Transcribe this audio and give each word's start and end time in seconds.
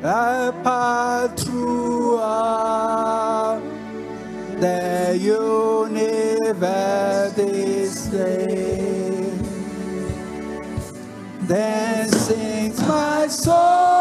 I 0.00 0.52
pass 0.62 1.42
through 1.42 2.18
all 2.18 3.60
the 4.60 5.18
universe 5.20 7.32
display. 7.34 9.32
Then 11.40 12.08
sings 12.12 12.80
my 12.86 13.26
soul, 13.26 13.97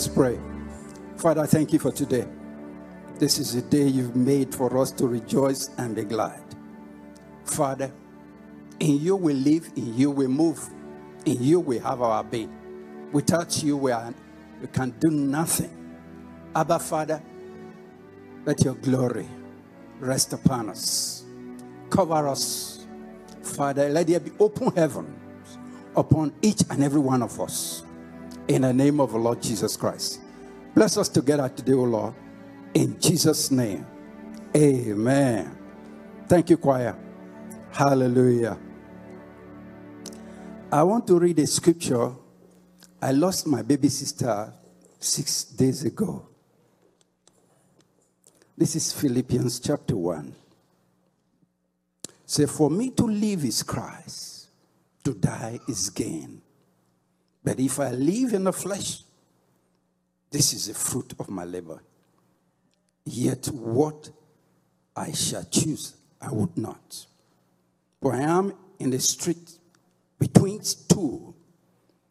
Let's 0.00 0.08
pray. 0.08 0.40
Father, 1.18 1.46
thank 1.46 1.74
you 1.74 1.78
for 1.78 1.92
today. 1.92 2.26
This 3.18 3.38
is 3.38 3.54
a 3.54 3.60
day 3.60 3.86
you've 3.86 4.16
made 4.16 4.54
for 4.54 4.78
us 4.78 4.90
to 4.92 5.06
rejoice 5.06 5.68
and 5.76 5.94
be 5.94 6.04
glad. 6.04 6.40
Father, 7.44 7.92
in 8.78 8.98
you 8.98 9.14
we 9.14 9.34
live, 9.34 9.70
in 9.76 9.94
you 9.94 10.10
we 10.10 10.26
move, 10.26 10.58
in 11.26 11.44
you 11.44 11.60
we 11.60 11.76
have 11.80 12.00
our 12.00 12.24
being. 12.24 12.50
Without 13.12 13.62
you, 13.62 13.76
we, 13.76 13.92
are, 13.92 14.14
we 14.62 14.68
can 14.68 14.92
do 15.00 15.10
nothing. 15.10 15.70
Abba, 16.56 16.78
Father, 16.78 17.22
let 18.46 18.64
your 18.64 18.76
glory 18.76 19.28
rest 19.98 20.32
upon 20.32 20.70
us. 20.70 21.24
Cover 21.90 22.26
us. 22.26 22.86
Father, 23.42 23.90
let 23.90 24.06
there 24.06 24.20
be 24.20 24.32
open 24.40 24.74
heaven 24.74 25.14
upon 25.94 26.32
each 26.40 26.62
and 26.70 26.82
every 26.82 27.00
one 27.00 27.22
of 27.22 27.38
us. 27.38 27.82
In 28.50 28.62
the 28.62 28.72
name 28.72 28.98
of 28.98 29.12
the 29.12 29.16
Lord 29.16 29.40
Jesus 29.40 29.76
Christ. 29.76 30.20
Bless 30.74 30.96
us 30.96 31.08
together 31.08 31.48
today, 31.48 31.72
O 31.72 31.84
Lord. 31.84 32.14
In 32.74 32.98
Jesus' 32.98 33.52
name. 33.52 33.86
Amen. 34.56 35.56
Thank 36.26 36.50
you, 36.50 36.56
choir. 36.56 36.96
Hallelujah. 37.70 38.58
I 40.72 40.82
want 40.82 41.06
to 41.06 41.20
read 41.20 41.38
a 41.38 41.46
scripture. 41.46 42.10
I 43.00 43.12
lost 43.12 43.46
my 43.46 43.62
baby 43.62 43.88
sister 43.88 44.52
six 44.98 45.44
days 45.44 45.84
ago. 45.84 46.26
This 48.58 48.74
is 48.74 48.92
Philippians 48.92 49.60
chapter 49.60 49.96
1. 49.96 50.34
Say, 52.26 52.46
For 52.46 52.68
me 52.68 52.90
to 52.90 53.04
live 53.04 53.44
is 53.44 53.62
Christ, 53.62 54.48
to 55.04 55.14
die 55.14 55.60
is 55.68 55.88
gain. 55.90 56.42
But 57.42 57.58
if 57.58 57.80
I 57.80 57.90
live 57.90 58.34
in 58.34 58.44
the 58.44 58.52
flesh, 58.52 59.02
this 60.30 60.52
is 60.52 60.66
the 60.66 60.74
fruit 60.74 61.14
of 61.18 61.28
my 61.28 61.44
labor. 61.44 61.82
Yet 63.04 63.46
what 63.46 64.10
I 64.94 65.12
shall 65.12 65.44
choose, 65.44 65.94
I 66.20 66.30
would 66.30 66.56
not. 66.56 67.06
For 68.00 68.14
I 68.14 68.20
am 68.20 68.52
in 68.78 68.90
the 68.90 69.00
street 69.00 69.58
between 70.18 70.60
two, 70.88 71.34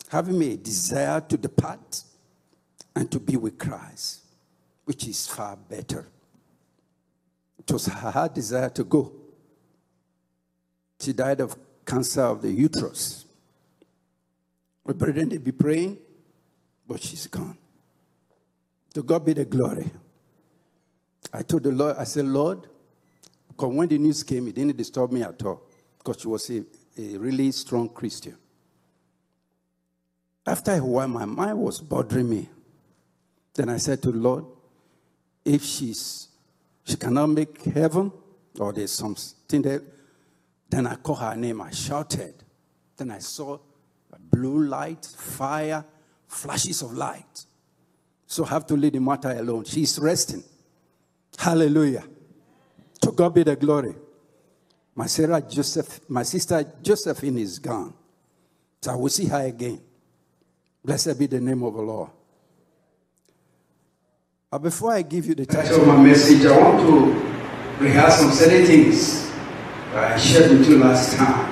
having 0.09 0.41
a 0.41 0.57
desire 0.57 1.21
to 1.21 1.37
depart 1.37 2.03
and 2.95 3.09
to 3.11 3.19
be 3.19 3.37
with 3.37 3.57
Christ, 3.57 4.21
which 4.85 5.07
is 5.07 5.27
far 5.27 5.55
better. 5.55 6.07
It 7.59 7.71
was 7.71 7.85
her 7.85 8.29
desire 8.33 8.69
to 8.69 8.83
go. 8.83 9.13
She 10.99 11.13
died 11.13 11.39
of 11.39 11.55
cancer 11.85 12.23
of 12.23 12.41
the 12.41 12.51
uterus. 12.51 13.25
We 14.89 14.95
brethren, 14.95 15.29
they 15.29 15.37
be 15.37 15.51
praying, 15.51 15.99
but 16.87 16.99
she's 16.99 17.27
gone. 17.27 17.55
To 18.95 19.03
God 19.03 19.23
be 19.23 19.33
the 19.33 19.45
glory. 19.45 19.87
I 21.31 21.43
told 21.43 21.61
the 21.61 21.71
Lord, 21.71 21.95
I 21.95 22.05
said, 22.05 22.25
Lord, 22.25 22.65
because 23.49 23.71
when 23.71 23.87
the 23.87 23.99
news 23.99 24.23
came, 24.23 24.47
it 24.47 24.55
didn't 24.55 24.75
disturb 24.75 25.11
me 25.11 25.21
at 25.21 25.45
all, 25.45 25.61
because 25.99 26.19
she 26.19 26.27
was 26.27 26.49
a, 26.49 26.63
a 26.97 27.17
really 27.19 27.51
strong 27.51 27.89
Christian. 27.89 28.35
After 30.47 30.71
a 30.71 30.83
while, 30.83 31.07
my 31.07 31.25
mind 31.25 31.59
was 31.59 31.79
bothering 31.81 32.27
me. 32.27 32.49
Then 33.53 33.69
I 33.69 33.77
said 33.77 34.01
to 34.01 34.11
the 34.11 34.17
Lord, 34.17 34.45
if 35.45 35.63
she's 35.63 36.29
she 36.83 36.95
cannot 36.95 37.27
make 37.27 37.61
heaven, 37.61 38.11
or 38.57 38.73
there's 38.73 38.93
something 38.93 39.61
there, 39.61 39.83
then 40.67 40.87
I 40.87 40.95
called 40.95 41.19
her 41.19 41.35
name, 41.35 41.61
I 41.61 41.69
shouted. 41.69 42.33
Then 42.97 43.11
I 43.11 43.19
saw 43.19 43.59
blue 44.17 44.65
light, 44.65 45.05
fire, 45.05 45.83
flashes 46.27 46.81
of 46.81 46.93
light. 46.93 47.45
So 48.25 48.45
I 48.45 48.49
have 48.49 48.65
to 48.67 48.75
leave 48.75 48.93
the 48.93 48.99
matter 48.99 49.31
alone. 49.31 49.65
She's 49.65 49.97
resting. 49.99 50.43
Hallelujah. 51.37 52.03
To 53.01 53.11
God 53.11 53.33
be 53.33 53.43
the 53.43 53.55
glory. 53.55 53.95
My 54.95 55.07
Sarah 55.07 55.41
Joseph, 55.41 56.01
my 56.09 56.23
sister 56.23 56.63
Josephine 56.81 57.37
is 57.37 57.59
gone. 57.59 57.93
So 58.81 58.91
I 58.91 58.95
will 58.95 59.09
see 59.09 59.25
her 59.27 59.45
again. 59.45 59.81
Blessed 60.83 61.17
be 61.17 61.27
the 61.27 61.39
name 61.39 61.63
of 61.63 61.73
the 61.73 61.81
Lord. 61.81 62.09
But 64.51 64.59
before 64.59 64.93
I 64.93 65.03
give 65.03 65.25
you 65.27 65.35
the 65.35 65.45
title, 65.45 65.85
my 65.85 66.01
message, 66.01 66.45
I 66.45 66.57
want 66.57 66.79
to 66.81 67.83
rehearse 67.83 68.19
some 68.19 68.31
certain 68.31 68.65
things 68.65 69.29
that 69.91 70.13
I 70.13 70.17
shared 70.17 70.51
with 70.51 70.67
you 70.67 70.79
last 70.79 71.15
time. 71.15 71.48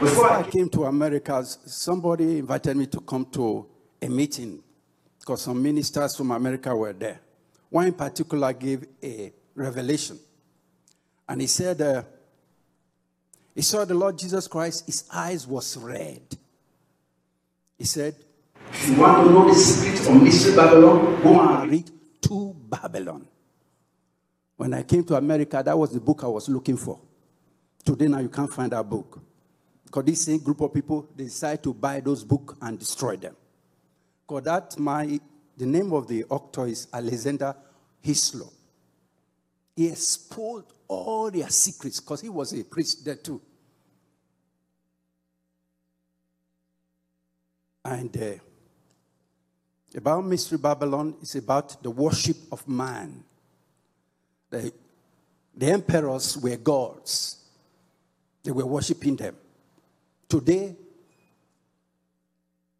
Before 0.00 0.32
I 0.32 0.42
came 0.44 0.70
to 0.70 0.84
America, 0.84 1.44
somebody 1.44 2.38
invited 2.38 2.74
me 2.74 2.86
to 2.86 3.00
come 3.00 3.26
to 3.32 3.66
a 4.00 4.08
meeting 4.08 4.62
because 5.18 5.42
some 5.42 5.62
ministers 5.62 6.16
from 6.16 6.30
America 6.30 6.74
were 6.74 6.94
there. 6.94 7.20
One 7.68 7.88
in 7.88 7.92
particular 7.92 8.50
gave 8.54 8.86
a 9.02 9.30
revelation. 9.54 10.18
And 11.28 11.42
he 11.42 11.46
said, 11.46 11.82
uh, 11.82 12.02
he 13.54 13.60
saw 13.60 13.84
the 13.84 13.92
Lord 13.92 14.16
Jesus 14.16 14.48
Christ, 14.48 14.86
his 14.86 15.04
eyes 15.12 15.46
was 15.46 15.76
red. 15.76 16.22
He 17.76 17.84
said, 17.84 18.14
If 18.72 18.88
you 18.88 18.96
want 18.96 19.26
to 19.26 19.32
know 19.34 19.48
the 19.48 19.54
secret 19.54 20.08
of 20.08 20.22
mystery 20.22 20.56
Babylon, 20.56 21.22
go 21.22 21.40
and 21.40 21.70
read. 21.70 21.70
Read 21.70 21.90
Two 22.22 22.56
Babylon. 22.58 23.26
When 24.56 24.72
I 24.72 24.82
came 24.82 25.04
to 25.04 25.16
America, 25.16 25.62
that 25.62 25.76
was 25.76 25.92
the 25.92 26.00
book 26.00 26.24
I 26.24 26.26
was 26.26 26.48
looking 26.48 26.78
for. 26.78 26.98
Today, 27.84 28.08
now 28.08 28.20
you 28.20 28.30
can't 28.30 28.50
find 28.50 28.72
that 28.72 28.88
book. 28.88 29.20
Because 29.90 30.04
this 30.04 30.22
same 30.22 30.38
group 30.38 30.60
of 30.60 30.72
people 30.72 31.08
they 31.16 31.24
decide 31.24 31.64
to 31.64 31.74
buy 31.74 31.98
those 31.98 32.22
books 32.22 32.54
and 32.62 32.78
destroy 32.78 33.16
them. 33.16 33.34
Because 34.24 34.44
that 34.44 34.78
my 34.78 35.18
the 35.56 35.66
name 35.66 35.92
of 35.92 36.06
the 36.06 36.24
author 36.24 36.68
is 36.68 36.86
Alexander 36.92 37.56
Hislop. 38.00 38.52
He 39.74 39.88
exposed 39.88 40.66
all 40.86 41.28
their 41.30 41.48
secrets 41.50 41.98
because 41.98 42.20
he 42.20 42.28
was 42.28 42.52
a 42.52 42.62
priest 42.62 43.04
there 43.04 43.16
too. 43.16 43.40
And 47.84 48.16
uh, 48.16 48.34
about 49.96 50.24
Mystery 50.24 50.58
Babylon 50.58 51.16
is 51.20 51.34
about 51.34 51.82
the 51.82 51.90
worship 51.90 52.36
of 52.52 52.66
man. 52.68 53.24
The, 54.50 54.72
the 55.56 55.66
emperors 55.66 56.38
were 56.38 56.56
gods, 56.56 57.38
they 58.44 58.52
were 58.52 58.66
worshiping 58.66 59.16
them. 59.16 59.36
Today, 60.30 60.76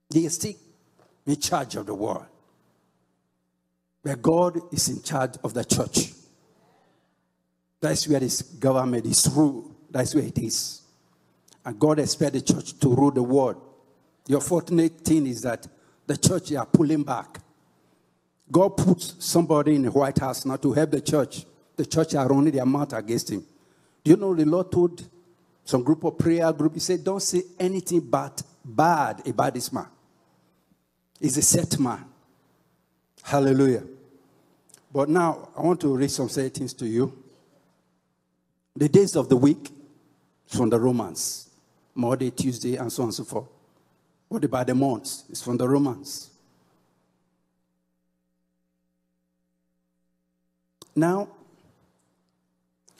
they 0.09 0.25
are 0.25 0.31
still 0.31 0.55
in 1.27 1.37
charge 1.37 1.75
of 1.75 1.87
the 1.87 1.95
world. 1.95 2.27
But 4.05 4.23
God 4.23 4.73
is 4.73 4.89
in 4.89 5.03
charge 5.03 5.35
of 5.43 5.53
the 5.53 5.65
church. 5.65 6.13
That's 7.81 8.07
where 8.07 8.21
his 8.21 8.41
government 8.43 9.05
is 9.05 9.29
ruled. 9.35 9.75
That's 9.91 10.15
where 10.15 10.25
it 10.25 10.39
is. 10.39 10.83
And 11.65 11.79
God 11.79 11.99
expects 11.99 12.33
the 12.33 12.41
church 12.41 12.79
to 12.79 12.95
rule 12.95 13.11
the 13.11 13.23
world. 13.23 13.61
Your 14.29 14.41
fortunate 14.41 15.01
thing 15.01 15.27
is 15.27 15.43
that 15.43 15.67
the 16.07 16.17
church 16.17 16.53
are 16.53 16.67
pulling 16.67 17.03
back. 17.03 17.41
God 18.51 18.77
puts 18.77 19.17
somebody 19.19 19.75
in 19.75 19.83
the 19.83 19.91
White 19.91 20.19
House 20.19 20.47
now 20.47 20.57
to 20.57 20.73
help 20.73 20.93
the 20.93 21.01
church. 21.01 21.45
The 21.77 21.85
church 21.85 22.15
are 22.15 22.29
running 22.29 22.53
their 22.53 22.67
mouth 22.67 22.93
against 22.93 23.31
him. 23.31 23.45
Do 24.05 24.13
you 24.13 24.17
know 24.17 24.35
the 24.35 24.45
Lord 24.45 24.71
told 24.71 25.05
some 25.71 25.85
group 25.85 26.03
of 26.03 26.19
prayer 26.19 26.53
group, 26.53 26.75
he 26.75 26.81
said, 26.81 27.05
Don't 27.05 27.23
say 27.23 27.45
anything 27.59 28.01
but 28.01 28.43
bad 28.65 29.25
about 29.27 29.55
this 29.55 29.73
man. 29.73 29.87
He's 31.21 31.37
a 31.37 31.43
set 31.43 31.79
man. 31.79 32.05
Hallelujah. 33.23 33.85
But 34.93 35.09
now 35.09 35.51
I 35.57 35.63
want 35.63 35.81
to 35.83 35.97
read 35.97 36.11
some 36.11 36.29
things 36.29 36.75
to 36.75 36.87
you. 36.87 37.17
The 38.75 38.89
days 38.89 39.15
of 39.15 39.29
the 39.29 39.37
week 39.37 39.71
from 40.47 40.71
the 40.71 40.81
Romans, 40.81 41.49
Monday, 41.95 42.33
Tuesday, 42.33 42.75
and 42.75 42.93
so 42.93 43.05
on 43.05 43.09
and 43.11 43.15
so 43.15 43.23
forth. 43.23 43.47
What 44.29 44.43
about 44.43 44.67
the 44.67 44.75
months? 44.75 45.25
It's 45.29 45.43
from 45.43 45.57
the 45.57 45.69
Romans. 45.69 46.31
Now, 50.97 51.29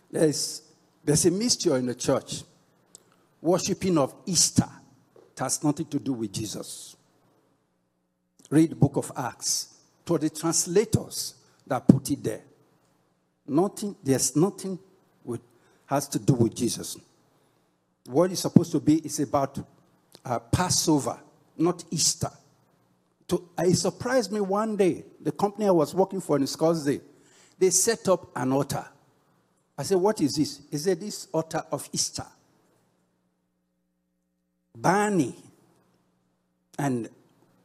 there's, 0.09 0.63
there's 1.05 1.27
a 1.27 1.31
mixture 1.33 1.77
in 1.77 1.87
the 1.87 1.95
church. 1.97 2.45
Worshipping 3.41 3.97
of 3.99 4.15
Easter 4.27 4.69
it 5.33 5.39
has 5.39 5.65
nothing 5.65 5.87
to 5.87 5.99
do 5.99 6.13
with 6.13 6.33
Jesus. 6.33 6.97
Read 8.51 8.71
the 8.71 8.77
book 8.77 8.97
of 8.97 9.11
Acts. 9.17 9.69
To 10.07 10.19
the 10.19 10.29
translators 10.29 11.35
that 11.67 11.87
put 11.87 12.11
it 12.11 12.23
there. 12.23 12.43
Nothing, 13.47 13.95
there's 14.03 14.35
nothing 14.35 14.79
with, 15.25 15.41
has 15.87 16.09
to 16.09 16.19
do 16.19 16.35
with 16.35 16.55
Jesus. 16.55 16.97
What 18.07 18.33
is 18.33 18.41
supposed 18.41 18.73
to 18.73 18.81
be 18.81 18.97
is 18.97 19.21
about 19.21 19.59
uh, 20.25 20.41
Passover, 20.41 21.19
not 21.57 21.85
Easter. 21.91 22.31
To, 23.29 23.49
it 23.59 23.77
surprised 23.77 24.33
me 24.33 24.41
one 24.41 24.77
day, 24.77 25.05
the 25.21 25.33
company 25.33 25.67
I 25.67 25.71
was 25.71 25.95
working 25.95 26.21
for 26.21 26.37
in 26.37 26.43
Scottsdale, 26.43 27.01
they 27.59 27.71
set 27.71 28.09
up 28.09 28.37
an 28.37 28.53
altar. 28.53 28.85
I 29.79 29.85
said, 29.85 29.99
What 29.99 30.21
is 30.21 30.35
this? 30.35 30.61
He 30.71 30.79
said, 30.79 31.01
This 31.01 31.29
altar 31.33 31.63
of 31.71 31.89
Easter. 31.93 32.27
Barney 34.77 35.35
and 36.79 37.09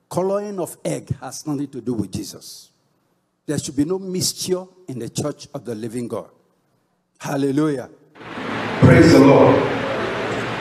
coloring 0.10 0.60
of 0.60 0.78
egg 0.84 1.16
has 1.22 1.46
nothing 1.48 1.68
to 1.70 1.82
do 1.82 1.94
with 1.94 2.12
Jesus. 2.12 2.72
There 3.46 3.58
should 3.60 3.76
be 3.76 3.86
no 3.86 4.00
mixture 4.00 4.66
in 4.88 5.00
the 5.00 5.10
church 5.10 5.48
of 5.54 5.66
the 5.66 5.76
living 5.76 6.08
God. 6.08 6.30
Hallelujah. 7.20 7.90
Praise 8.80 9.12
the 9.12 9.20
Lord. 9.20 9.56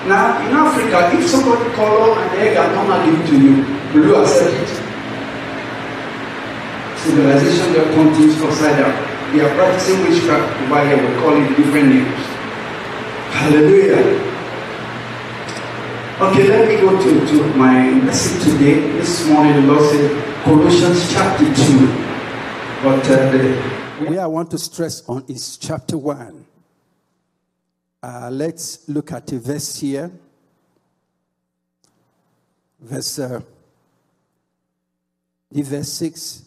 Now, 0.07 0.47
in 0.47 0.55
Africa, 0.55 1.17
if 1.17 1.31
somebody 1.31 1.71
color 1.75 2.19
an 2.21 2.39
egg 2.39 2.57
and 2.57 2.75
come 2.75 2.91
and 2.91 3.11
give 3.11 3.21
it 3.21 3.27
to 3.31 3.37
you, 3.43 3.55
will 3.95 4.09
you 4.09 4.17
accept 4.23 4.53
it? 4.53 4.69
Civilization 6.99 7.73
there 7.73 7.93
continues 7.95 8.41
upside 8.43 8.77
down. 8.79 9.33
We 9.33 9.41
are 9.41 9.55
practicing 9.55 10.01
witchcraft 10.03 10.61
over 10.63 10.87
here, 10.87 11.09
we 11.09 11.21
call 11.21 11.43
it 11.43 11.57
different 11.57 11.89
names. 11.89 12.27
Hallelujah. 13.33 14.24
Okay, 16.21 16.47
let 16.47 16.69
me 16.69 16.77
go 16.77 16.97
to, 16.97 17.27
to 17.27 17.57
my 17.57 17.91
message 17.91 18.45
today. 18.45 18.75
This 18.93 19.27
morning, 19.29 19.67
the 19.67 19.73
Lord 19.73 19.91
said, 19.91 20.45
Colossians 20.45 21.13
chapter 21.13 21.45
2. 21.45 21.87
But 22.85 23.11
uh, 23.11 24.07
Where 24.07 24.21
I 24.21 24.27
want 24.27 24.49
to 24.53 24.59
stress 24.59 25.03
on 25.09 25.25
is 25.27 25.57
chapter 25.57 25.99
1. 25.99 26.47
Uh, 28.01 28.31
let's 28.31 28.89
look 28.89 29.11
at 29.11 29.33
a 29.33 29.41
verse 29.41 29.81
here. 29.81 30.09
Verse, 32.79 33.19
uh, 33.19 33.41
the 35.51 35.63
verse 35.63 35.93
6. 35.95 36.45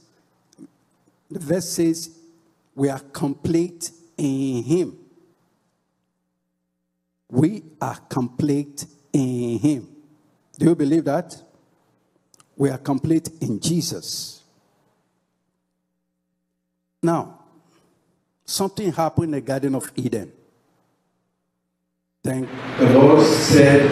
The 1.29 1.39
verse 1.39 1.69
says, 1.69 2.17
We 2.73 2.87
are 2.87 3.01
complete 3.11 3.91
in 4.17 4.63
Him. 4.63 4.97
We 7.29 7.63
are 7.81 7.97
complete 8.07 8.85
in 9.13 9.59
Him. 9.59 9.87
Do 10.57 10.65
you 10.65 10.75
believe 10.75 11.05
that? 11.05 11.41
We 12.55 12.69
are 12.69 12.77
complete 12.77 13.29
in 13.41 13.59
Jesus. 13.59 14.41
Now, 17.01 17.39
something 18.45 18.91
happened 18.91 19.25
in 19.25 19.31
the 19.31 19.41
Garden 19.41 19.75
of 19.75 19.91
Eden. 19.95 20.31
Thank 22.23 22.49
the 22.79 22.93
Lord 22.93 23.25
said, 23.25 23.87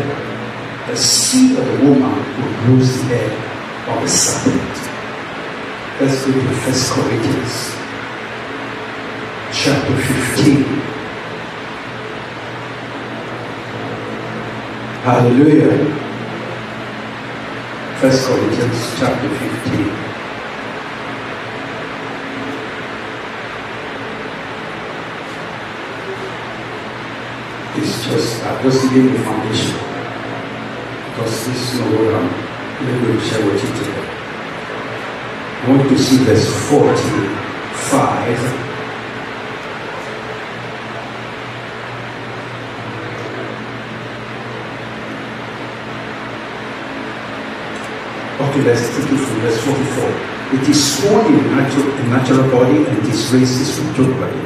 The 0.87 0.97
seed 0.97 1.57
of 1.57 1.65
the 1.65 1.85
woman 1.85 2.01
will 2.01 2.65
bruise 2.65 2.97
the 2.97 3.03
head 3.03 3.95
of 3.95 4.01
the 4.01 4.07
serpent. 4.09 4.75
Let's 6.01 6.25
to 6.25 6.31
First 6.31 6.91
Corinthians 6.91 7.75
chapter 9.53 9.95
15. 9.95 10.94
Hallelujah. 15.05 15.69
First 18.01 18.25
Corinthians 18.25 18.81
chapter 18.97 19.29
15. 19.29 19.85
It's 27.77 27.95
just, 28.03 28.43
I'm 28.45 28.57
just 28.63 28.81
laying 28.91 29.13
the 29.13 29.19
foundation. 29.19 29.77
Because 31.11 31.37
this 31.45 31.59
is 31.73 31.79
not 31.79 31.89
what 31.91 32.15
I'm 32.15 32.29
going 33.03 33.05
to 33.05 33.21
share 33.23 33.45
with 33.45 33.61
you 33.63 33.69
today. 33.77 34.01
I 35.61 35.63
want 35.69 35.87
to 35.87 35.97
see 35.99 36.17
verse 36.23 36.49
45. 36.71 38.64
It 48.57 49.19
from 49.19 49.39
verse 49.41 49.61
44. 49.65 50.59
It 50.59 50.69
is 50.69 50.97
sworn 50.97 51.25
in 51.25 51.55
natural, 51.55 51.85
natural 52.07 52.51
body 52.51 52.77
and 52.77 52.97
it 52.99 53.09
is 53.09 53.33
raised 53.33 53.61
a 53.61 53.65
spiritual 53.65 54.13
body. 54.13 54.39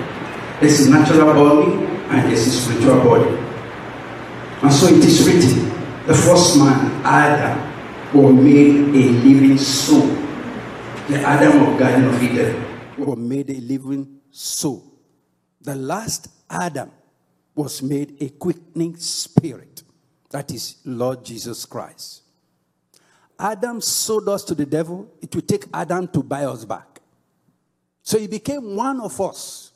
There's 0.59 0.87
a 0.87 0.89
natural 0.89 1.33
body 1.33 1.73
and 2.09 2.27
there's 2.27 2.47
a 2.47 2.49
spiritual 2.49 3.03
body. 3.03 3.29
And 4.63 4.73
so 4.73 4.87
it 4.87 5.05
is 5.05 5.27
written, 5.27 5.69
the 6.07 6.15
first 6.15 6.57
man, 6.57 7.01
Adam, 7.05 7.71
was 8.13 8.33
made 8.33 8.95
a 8.95 9.09
living 9.09 9.57
soul. 9.59 10.07
The 11.07 11.21
Adam 11.21 11.63
of 11.67 11.79
Garden 11.79 12.05
of 12.05 12.23
Eden. 12.23 12.65
was 12.97 13.17
made 13.17 13.49
a 13.51 13.59
living 13.61 14.21
soul. 14.31 14.91
The 15.61 15.75
last 15.75 16.29
Adam 16.49 16.91
was 17.53 17.83
made 17.83 18.17
a 18.21 18.29
quickening 18.29 18.97
spirit. 18.97 19.83
That 20.31 20.51
is 20.51 20.77
Lord 20.83 21.23
Jesus 21.23 21.65
Christ. 21.65 22.23
Adam 23.39 23.79
sold 23.79 24.27
us 24.27 24.43
to 24.43 24.53
the 24.53 24.65
devil. 24.65 25.09
It 25.21 25.33
will 25.33 25.41
take 25.41 25.65
Adam 25.73 26.07
to 26.09 26.21
buy 26.21 26.43
us 26.43 26.65
back. 26.65 26.99
So 28.03 28.19
he 28.19 28.27
became 28.27 28.75
one 28.75 28.99
of 28.99 29.19
us. 29.21 29.71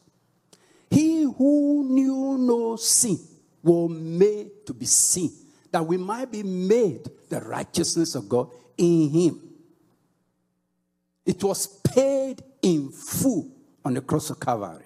He 0.90 1.24
who 1.24 1.88
knew 1.90 2.38
no 2.38 2.76
sin 2.76 3.18
was 3.64 3.90
made 3.90 4.66
to 4.66 4.74
be 4.74 4.86
sin, 4.86 5.32
that 5.72 5.86
we 5.86 5.98
might 5.98 6.32
be 6.32 6.44
made 6.44 7.10
the 7.30 7.40
righteousness 7.40 8.16
of 8.16 8.28
God 8.28 8.50
in 8.78 9.10
him. 9.10 9.42
It 11.26 11.42
was 11.44 11.66
paid 11.66 12.44
in 12.62 12.90
full 12.92 13.50
on 13.86 13.94
the 13.94 14.02
cross 14.02 14.30
of 14.30 14.40
Calvary. 14.40 14.86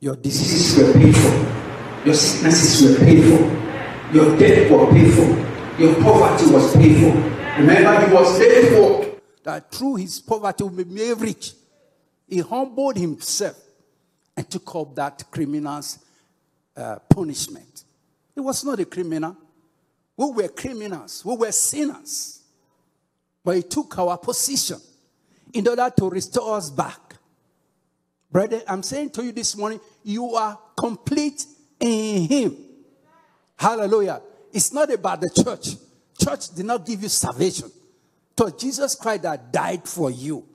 Your 0.00 0.16
diseases 0.16 0.78
were 0.78 0.92
paid 0.94 1.14
for. 1.14 2.06
Your 2.06 2.14
sicknesses 2.14 2.98
were 2.98 3.04
paid 3.04 3.22
for. 3.24 4.14
Your 4.14 4.38
death 4.38 4.70
was 4.70 4.92
paid 4.92 5.12
for. 5.12 5.53
Your 5.78 5.94
poverty 5.96 6.50
was 6.52 6.76
paid 6.76 7.00
for. 7.00 7.60
Remember, 7.60 8.06
he 8.06 8.14
was 8.14 8.38
paid 8.38 8.68
for. 8.76 9.20
that 9.42 9.70
through 9.72 9.96
his 9.96 10.20
poverty 10.20 10.64
we 10.64 10.84
may 10.84 11.12
rich. 11.14 11.52
He 12.28 12.38
humbled 12.38 12.96
himself 12.96 13.56
and 14.36 14.48
took 14.48 14.74
up 14.74 14.94
that 14.94 15.24
criminal's 15.30 15.98
uh, 16.76 16.96
punishment. 17.08 17.84
He 18.34 18.40
was 18.40 18.64
not 18.64 18.80
a 18.80 18.84
criminal. 18.84 19.36
We 20.16 20.30
were 20.30 20.48
criminals. 20.48 21.24
We 21.24 21.36
were 21.36 21.52
sinners. 21.52 22.40
But 23.44 23.56
he 23.56 23.62
took 23.62 23.98
our 23.98 24.16
position 24.16 24.78
in 25.52 25.68
order 25.68 25.92
to 25.96 26.08
restore 26.08 26.56
us 26.56 26.70
back. 26.70 27.16
Brother, 28.30 28.62
I'm 28.66 28.82
saying 28.82 29.10
to 29.10 29.24
you 29.24 29.32
this 29.32 29.56
morning, 29.56 29.80
you 30.02 30.34
are 30.34 30.58
complete 30.76 31.46
in 31.78 32.26
him. 32.26 32.56
Hallelujah. 33.56 34.20
It's 34.54 34.72
not 34.72 34.90
about 34.92 35.20
the 35.20 35.30
church. 35.30 35.76
Church 36.16 36.54
did 36.54 36.64
not 36.64 36.86
give 36.86 37.02
you 37.02 37.08
salvation. 37.08 37.70
So 38.38 38.50
Jesus 38.50 38.94
Christ 38.94 39.22
that 39.22 39.52
died 39.52 39.82
for 39.84 40.12
you. 40.12 40.46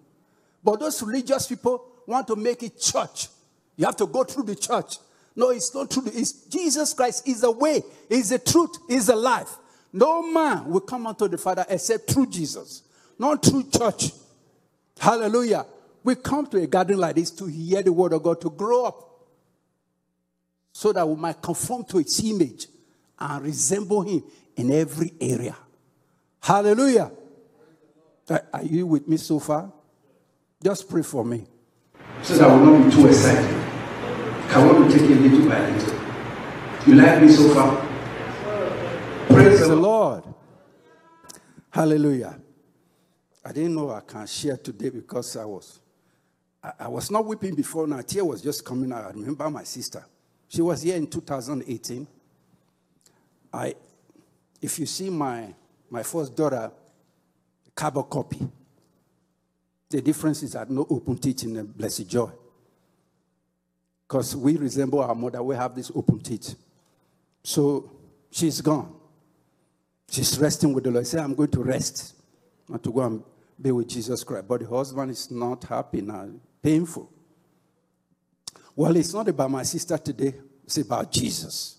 But 0.63 0.79
those 0.79 1.03
religious 1.03 1.47
people 1.47 1.85
want 2.07 2.25
to 2.27 2.37
make 2.37 2.63
it 2.63 2.79
church. 2.79 3.27
You 3.75 3.85
have 3.85 3.97
to 3.97 4.07
go 4.07 4.23
through 4.23 4.43
the 4.43 4.55
church. 4.55 4.97
No, 5.35 5.49
it's 5.49 5.75
not 5.75 5.91
true. 5.91 6.03
It's 6.05 6.31
Jesus 6.31 6.93
Christ 6.93 7.27
is 7.27 7.41
the 7.41 7.51
way, 7.51 7.83
is 8.09 8.29
the 8.29 8.39
truth, 8.39 8.71
is 8.89 9.07
the 9.07 9.15
life. 9.15 9.49
No 9.91 10.21
man 10.21 10.69
will 10.69 10.81
come 10.81 11.05
unto 11.05 11.27
the 11.27 11.37
Father 11.37 11.65
except 11.67 12.11
through 12.11 12.27
Jesus, 12.27 12.83
not 13.17 13.43
through 13.45 13.69
church. 13.69 14.11
Hallelujah. 14.97 15.65
We 16.03 16.15
come 16.15 16.47
to 16.47 16.57
a 16.57 16.67
garden 16.67 16.99
like 16.99 17.15
this 17.15 17.31
to 17.31 17.45
hear 17.47 17.81
the 17.81 17.91
word 17.91 18.13
of 18.13 18.23
God, 18.23 18.39
to 18.41 18.49
grow 18.49 18.85
up, 18.85 19.27
so 20.71 20.93
that 20.93 21.07
we 21.07 21.15
might 21.15 21.41
conform 21.41 21.83
to 21.85 21.99
its 21.99 22.23
image 22.23 22.67
and 23.19 23.43
resemble 23.43 24.01
him 24.01 24.23
in 24.55 24.71
every 24.71 25.13
area. 25.19 25.55
Hallelujah. 26.41 27.11
Are 28.29 28.45
are 28.53 28.63
you 28.63 28.87
with 28.87 29.07
me 29.07 29.17
so 29.17 29.39
far? 29.39 29.71
Just 30.63 30.89
pray 30.89 31.01
for 31.01 31.25
me. 31.25 31.45
so 32.21 32.35
that 32.35 32.49
I 32.49 32.55
will 32.55 32.65
not 32.65 32.89
be 32.89 32.95
too 32.95 33.07
excited. 33.07 33.55
I 34.51 34.65
want 34.65 34.91
to 34.91 34.97
take 34.97 35.09
it 35.09 35.15
little 35.15 35.49
by 35.49 35.69
little. 35.69 35.99
You 36.85 36.95
like 36.95 37.21
me 37.21 37.29
so 37.29 37.53
far? 37.53 37.87
Praise 39.27 39.67
the. 39.67 39.75
Lord. 39.75 40.23
Hallelujah. 41.69 42.39
I 43.45 43.51
didn't 43.51 43.75
know 43.75 43.91
I 43.91 44.01
can 44.01 44.25
share 44.27 44.57
today 44.57 44.89
because 44.89 45.37
I 45.37 45.45
was 45.45 45.79
I, 46.63 46.71
I 46.79 46.87
was 46.87 47.09
not 47.09 47.25
weeping 47.25 47.55
before 47.55 47.87
now. 47.87 48.01
Tear 48.01 48.25
was 48.25 48.41
just 48.41 48.65
coming 48.65 48.91
out. 48.91 49.05
I 49.05 49.09
remember 49.09 49.49
my 49.49 49.63
sister. 49.63 50.05
She 50.47 50.61
was 50.61 50.81
here 50.81 50.95
in 50.95 51.07
2018. 51.07 52.07
I 53.53 53.75
if 54.61 54.79
you 54.79 54.85
see 54.85 55.09
my 55.09 55.53
my 55.89 56.03
first 56.03 56.35
daughter, 56.35 56.71
carbon 57.75 58.03
copy. 58.03 58.47
The 59.89 60.01
difference 60.01 60.43
is 60.43 60.53
that 60.53 60.69
no 60.69 60.85
open 60.89 61.17
teeth 61.17 61.43
in 61.43 61.53
the 61.53 61.63
blessed 61.63 62.07
joy. 62.07 62.29
Because 64.07 64.35
we 64.35 64.57
resemble 64.57 65.01
our 65.01 65.15
mother, 65.15 65.41
we 65.41 65.55
have 65.55 65.75
this 65.75 65.91
open 65.95 66.19
teeth. 66.19 66.55
So 67.43 67.91
she's 68.29 68.61
gone. 68.61 68.95
She's 70.09 70.37
resting 70.39 70.73
with 70.73 70.83
the 70.83 70.91
Lord. 70.91 71.07
Say, 71.07 71.19
I'm 71.19 71.35
going 71.35 71.51
to 71.51 71.63
rest, 71.63 72.15
not 72.67 72.83
to 72.83 72.91
go 72.91 73.01
and 73.01 73.23
be 73.59 73.71
with 73.71 73.87
Jesus 73.87 74.23
Christ. 74.23 74.47
But 74.47 74.61
the 74.61 74.67
husband 74.67 75.11
is 75.11 75.29
not 75.29 75.63
happy 75.63 76.01
now, 76.01 76.27
painful. 76.61 77.11
Well, 78.75 78.95
it's 78.95 79.13
not 79.13 79.27
about 79.27 79.51
my 79.51 79.63
sister 79.63 79.97
today, 79.97 80.33
it's 80.63 80.77
about 80.77 81.11
Jesus. 81.11 81.78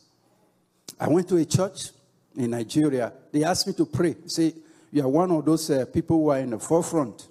I 1.00 1.08
went 1.08 1.28
to 1.30 1.36
a 1.36 1.44
church 1.46 1.90
in 2.36 2.50
Nigeria. 2.50 3.10
They 3.32 3.42
asked 3.42 3.66
me 3.66 3.72
to 3.72 3.86
pray. 3.86 4.16
Say, 4.26 4.52
you 4.92 5.02
are 5.02 5.08
one 5.08 5.30
of 5.30 5.44
those 5.46 5.70
uh, 5.70 5.86
people 5.86 6.18
who 6.18 6.28
are 6.28 6.38
in 6.38 6.50
the 6.50 6.58
forefront. 6.58 7.26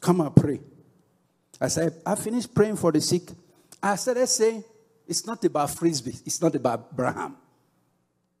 Come 0.00 0.20
and 0.20 0.34
pray. 0.34 0.60
I 1.60 1.66
said, 1.66 1.92
I 2.06 2.14
finished 2.14 2.54
praying 2.54 2.76
for 2.76 2.92
the 2.92 3.00
sick. 3.00 3.22
I 3.82 3.96
started 3.96 4.28
saying, 4.28 4.62
it's 5.08 5.26
not 5.26 5.44
about 5.44 5.70
frisbee, 5.70 6.14
it's 6.24 6.40
not 6.40 6.54
about 6.54 6.88
Abraham. 6.92 7.36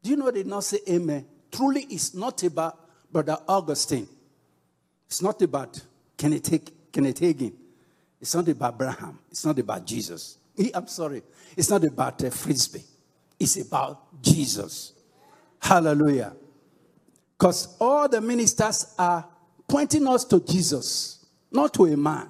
Do 0.02 0.10
you 0.10 0.16
know 0.16 0.30
they 0.30 0.44
not 0.44 0.62
say 0.62 0.78
amen? 0.88 1.26
Truly, 1.50 1.86
it's 1.90 2.14
not 2.14 2.40
about 2.44 2.78
Brother 3.10 3.38
Augustine. 3.48 4.06
It's 5.06 5.22
not 5.22 5.40
about 5.42 5.80
Kenneth, 6.16 6.70
Kenneth 6.92 7.20
Hagin. 7.20 7.52
It's 8.20 8.34
not 8.34 8.46
about 8.48 8.74
Abraham. 8.74 9.18
It's 9.30 9.44
not 9.44 9.58
about 9.58 9.84
Jesus. 9.86 10.38
I'm 10.74 10.86
sorry. 10.86 11.22
It's 11.56 11.70
not 11.70 11.82
about 11.84 12.22
uh, 12.22 12.30
frisbee. 12.30 12.84
It's 13.38 13.56
about 13.56 14.22
Jesus. 14.22 14.92
Hallelujah. 15.60 16.34
Because 17.38 17.76
all 17.80 18.08
the 18.08 18.20
ministers 18.20 18.94
are 18.98 19.24
pointing 19.68 20.06
us 20.08 20.24
to 20.24 20.40
Jesus, 20.40 21.26
not 21.52 21.72
to 21.74 21.86
a 21.86 21.96
man. 21.96 22.28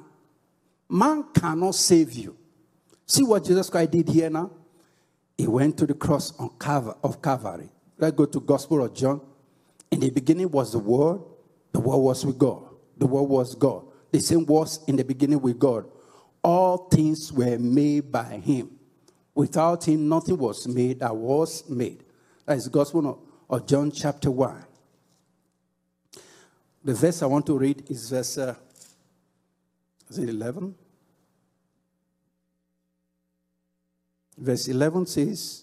Man 0.88 1.24
cannot 1.34 1.74
save 1.74 2.12
you. 2.12 2.36
See 3.06 3.22
what 3.22 3.44
Jesus 3.44 3.70
Christ 3.70 3.90
did 3.90 4.08
here 4.08 4.28
now? 4.28 4.50
He 5.36 5.46
went 5.46 5.78
to 5.78 5.86
the 5.86 5.94
cross 5.94 6.38
on 6.38 6.50
Calva- 6.58 6.96
of 7.02 7.22
Calvary. 7.22 7.70
Let's 7.96 8.16
go 8.16 8.26
to 8.26 8.40
Gospel 8.40 8.84
of 8.84 8.94
John. 8.94 9.20
In 9.90 10.00
the 10.00 10.10
beginning 10.10 10.50
was 10.50 10.72
the 10.72 10.78
Word. 10.78 11.20
The 11.72 11.80
Word 11.80 11.98
was 11.98 12.26
with 12.26 12.38
God. 12.38 12.64
The 12.98 13.06
Word 13.06 13.22
was 13.22 13.54
God. 13.54 13.86
The 14.10 14.20
same 14.20 14.44
was 14.44 14.80
in 14.86 14.96
the 14.96 15.04
beginning 15.04 15.40
with 15.40 15.58
God. 15.58 15.86
All 16.42 16.88
things 16.88 17.32
were 17.32 17.58
made 17.58 18.10
by 18.10 18.24
Him. 18.24 18.77
Without 19.38 19.86
Him, 19.86 20.08
nothing 20.08 20.36
was 20.36 20.66
made 20.66 20.98
that 20.98 21.14
was 21.14 21.70
made. 21.70 22.02
That 22.44 22.56
is 22.56 22.66
Gospel 22.66 23.06
of, 23.08 23.18
of 23.48 23.68
John, 23.68 23.92
chapter 23.92 24.32
1. 24.32 24.64
The 26.82 26.92
verse 26.92 27.22
I 27.22 27.26
want 27.26 27.46
to 27.46 27.56
read 27.56 27.88
is 27.88 28.10
verse 28.10 28.36
uh, 28.36 28.56
is 30.10 30.18
it 30.18 30.28
11? 30.28 30.74
Verse 34.36 34.66
11 34.66 35.06
says, 35.06 35.62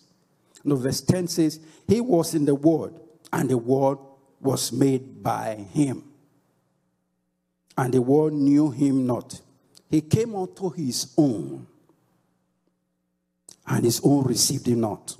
no, 0.64 0.78
verse 0.78 1.02
10 1.02 1.28
says, 1.28 1.60
He 1.86 2.00
was 2.00 2.34
in 2.34 2.46
the 2.46 2.56
Word, 2.56 2.94
and 3.34 3.50
the 3.50 3.58
Word 3.58 3.98
was 4.40 4.72
made 4.72 5.22
by 5.22 5.56
Him. 5.74 6.02
And 7.78 7.94
the 7.94 8.02
world 8.02 8.32
knew 8.32 8.72
Him 8.72 9.06
not. 9.06 9.42
He 9.92 10.00
came 10.00 10.34
unto 10.34 10.70
His 10.70 11.14
own, 11.18 11.68
and 13.68 13.84
His 13.84 14.02
own 14.04 14.24
received 14.24 14.68
Him 14.68 14.82
not. 14.82 15.18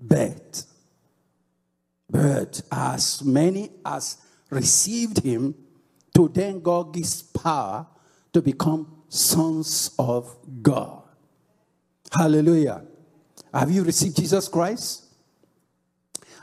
But, 0.00 0.64
but 2.10 2.60
as 2.70 3.22
many 3.24 3.70
as 3.84 4.18
received 4.50 5.22
Him, 5.24 5.54
to 6.14 6.28
them 6.28 6.60
God 6.60 6.94
gives 6.94 7.22
power 7.22 7.86
to 8.32 8.42
become 8.42 9.02
sons 9.08 9.94
of 9.98 10.36
God. 10.62 11.02
Hallelujah. 12.12 12.84
Have 13.52 13.70
you 13.70 13.82
received 13.82 14.16
Jesus 14.16 14.48
Christ? 14.48 15.04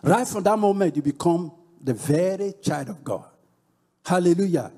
Right 0.03 0.27
from 0.27 0.43
that 0.43 0.57
moment, 0.57 0.95
you 0.95 1.01
become 1.01 1.51
the 1.81 1.93
very 1.93 2.53
child 2.61 2.89
of 2.89 3.03
God. 3.03 3.25
Hallelujah. 4.05 4.71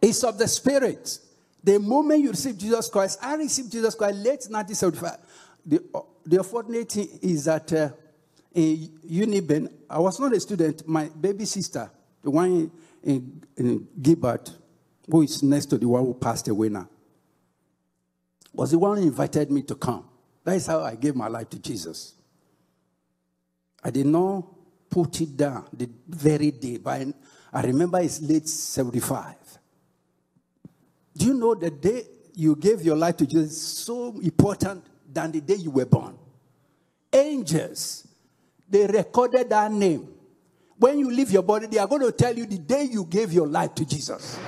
It's 0.00 0.22
of 0.24 0.38
the 0.38 0.46
Spirit. 0.46 1.18
The 1.62 1.78
moment 1.78 2.20
you 2.20 2.30
receive 2.30 2.58
Jesus 2.58 2.88
Christ, 2.88 3.18
I 3.22 3.34
received 3.34 3.72
Jesus 3.72 3.94
Christ 3.94 4.16
late 4.18 4.46
1975. 4.48 5.18
The, 5.68 5.82
the 6.24 6.38
unfortunate 6.38 6.90
thing 6.90 7.18
is 7.20 7.44
that 7.44 7.70
uh, 7.74 7.90
in 8.54 8.88
Uniben, 9.06 9.70
I 9.90 9.98
was 9.98 10.18
not 10.18 10.32
a 10.32 10.40
student. 10.40 10.88
My 10.88 11.08
baby 11.08 11.44
sister, 11.44 11.90
the 12.22 12.30
one 12.30 12.70
in, 13.02 13.42
in 13.56 13.88
who 15.10 15.22
is 15.22 15.42
next 15.42 15.66
to 15.66 15.76
the 15.78 15.86
one 15.86 16.06
who 16.06 16.14
passed 16.14 16.48
away 16.48 16.70
now, 16.70 16.88
was 18.54 18.70
the 18.70 18.78
one 18.78 18.96
who 18.96 19.04
invited 19.04 19.50
me 19.50 19.62
to 19.62 19.74
come. 19.74 20.08
That 20.42 20.56
is 20.56 20.66
how 20.66 20.80
I 20.80 20.94
gave 20.94 21.14
my 21.14 21.28
life 21.28 21.50
to 21.50 21.58
Jesus. 21.58 22.14
I 23.84 23.90
did 23.90 24.06
not 24.06 24.44
put 24.88 25.20
it 25.20 25.36
down 25.36 25.66
the 25.72 25.88
very 26.08 26.50
day, 26.50 26.78
but 26.78 27.06
I, 27.52 27.62
remember 27.62 28.00
it's 28.00 28.22
late 28.22 28.48
75. 28.48 29.34
Do 31.14 31.26
you 31.26 31.34
know 31.34 31.54
the 31.54 31.70
day 31.70 32.04
you 32.34 32.56
gave 32.56 32.82
your 32.82 32.96
life 32.96 33.18
to 33.18 33.26
Jesus 33.26 33.60
so 33.60 34.18
important 34.20 34.82
than 35.18 35.32
the 35.32 35.40
day 35.40 35.56
you 35.56 35.72
were 35.72 35.84
born? 35.84 36.16
Angels, 37.12 38.06
they 38.68 38.86
recorded 38.86 39.50
that 39.50 39.72
name. 39.72 40.06
When 40.78 41.00
you 41.00 41.10
leave 41.10 41.32
your 41.32 41.42
body, 41.42 41.66
they 41.66 41.78
are 41.78 41.88
going 41.88 42.02
to 42.02 42.12
tell 42.12 42.36
you 42.36 42.46
the 42.46 42.58
day 42.58 42.84
you 42.84 43.04
gave 43.04 43.32
your 43.32 43.48
life 43.48 43.74
to 43.74 43.84
Jesus. 43.84 44.38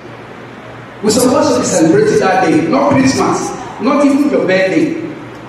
We're 1.02 1.10
supposed 1.10 1.54
to 1.54 1.60
be 1.60 1.66
celebrating 1.66 2.20
that 2.20 2.46
day, 2.46 2.68
not 2.68 2.92
Christmas, 2.92 3.50
not 3.80 4.04
even 4.06 4.30
your 4.30 4.46
birthday. 4.46 5.00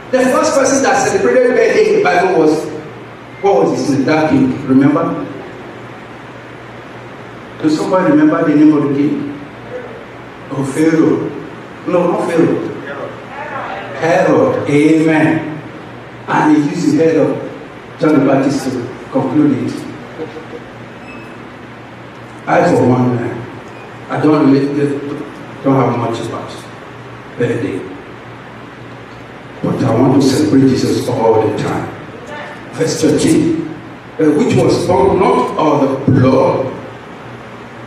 The 0.09 0.19
first 0.31 0.55
person 0.55 0.81
that 0.83 1.07
celebrated 1.07 1.55
birthday 1.55 1.89
in 1.89 1.95
the 1.97 2.03
Bible 2.03 2.39
was, 2.39 2.65
what 3.43 3.63
was 3.63 3.77
his 3.77 3.89
name? 3.91 4.05
That 4.05 4.31
king, 4.31 4.65
remember? 4.65 5.27
Does 7.61 7.77
somebody 7.77 8.11
remember 8.11 8.49
the 8.49 8.55
name 8.55 8.75
of 8.75 8.89
the 8.89 8.95
king? 8.95 9.39
Or 10.49 10.65
Pharaoh. 10.65 11.29
No, 11.85 12.11
not 12.11 12.27
Pharaoh. 12.27 12.70
Herod. 14.01 14.67
Amen. 14.67 15.61
And 16.27 16.57
he 16.57 16.69
used 16.71 16.97
the 16.97 17.03
head 17.03 17.17
of 17.17 17.99
John 17.99 18.19
the 18.19 18.25
Baptist 18.25 18.63
to 18.65 18.71
conclude 19.11 19.67
it. 19.67 19.73
I, 22.47 22.67
for 22.73 22.87
one, 22.89 23.17
uh, 23.19 24.07
I 24.09 24.19
don't 24.19 24.51
really 24.51 24.97
don't 25.63 25.75
have 25.75 25.99
much 25.99 26.19
about 26.25 26.49
birthday. 27.37 27.77
But 29.61 29.83
I 29.83 30.01
want 30.01 30.19
to 30.19 30.27
celebrate 30.27 30.67
Jesus 30.69 31.07
all 31.07 31.47
the 31.47 31.55
time. 31.61 31.87
Verse 32.73 32.99
13. 33.01 33.67
Uh, 34.19 34.23
which 34.37 34.55
was 34.55 34.87
born 34.87 35.19
not 35.19 35.55
of 35.59 36.05
the 36.07 36.11
blood, 36.11 36.73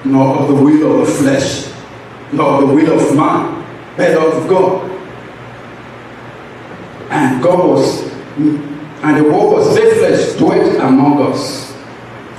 nor 0.04 0.38
of 0.38 0.48
the 0.48 0.54
will 0.54 1.00
of 1.00 1.06
the 1.08 1.12
flesh, 1.12 1.72
nor 2.32 2.62
of 2.62 2.68
the 2.68 2.74
will 2.74 3.00
of 3.00 3.16
man, 3.16 3.94
but 3.96 4.16
of 4.16 4.48
God. 4.48 4.93
And 7.14 7.40
God 7.40 7.68
was, 7.68 8.02
and 8.36 9.16
the 9.16 9.22
word 9.22 9.54
was 9.54 9.78
flesh, 9.78 10.36
dwelt 10.36 10.80
among 10.80 11.22
us. 11.22 11.72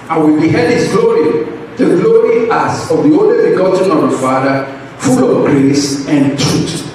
And 0.09 0.25
we 0.25 0.41
beheld 0.41 0.69
his 0.69 0.91
glory, 0.91 1.45
the 1.77 1.95
glory 2.01 2.51
as 2.51 2.91
of 2.91 3.03
the 3.03 3.17
only 3.17 3.51
begotten 3.51 3.89
of 3.89 4.11
the 4.11 4.17
Father, 4.17 4.65
full 4.97 5.37
of 5.37 5.45
grace 5.45 6.05
and 6.09 6.37
truth. 6.37 6.91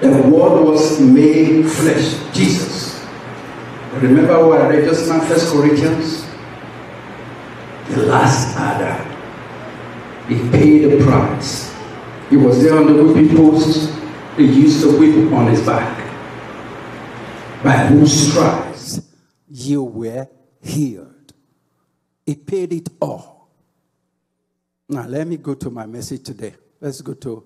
The 0.00 0.10
word 0.28 0.62
was 0.62 1.00
made 1.00 1.70
flesh, 1.70 2.20
Jesus. 2.34 3.02
Remember 3.94 4.46
what 4.46 4.60
I 4.60 4.68
read 4.68 4.84
just 4.84 5.08
now, 5.08 5.20
First 5.20 5.54
Corinthians? 5.54 6.26
The 7.88 8.02
last 8.08 8.54
Adam. 8.58 9.10
He 10.28 10.50
paid 10.50 10.90
the 10.90 11.02
price. 11.02 11.74
He 12.28 12.36
was 12.36 12.62
there 12.62 12.76
on 12.76 12.94
the 12.94 13.02
whipping 13.02 13.34
post. 13.34 14.03
He 14.36 14.46
used 14.46 14.80
the 14.80 14.98
whip 14.98 15.32
on 15.32 15.46
his 15.48 15.64
back. 15.64 16.00
By 17.62 17.76
whose 17.86 18.30
stripes 18.30 19.00
you 19.48 19.84
were 19.84 20.28
healed. 20.60 21.32
He 22.26 22.34
paid 22.34 22.72
it 22.72 22.88
all. 23.00 23.48
Now, 24.88 25.06
let 25.06 25.26
me 25.26 25.36
go 25.36 25.54
to 25.54 25.70
my 25.70 25.86
message 25.86 26.24
today. 26.24 26.54
Let's 26.80 27.00
go 27.00 27.14
to 27.14 27.44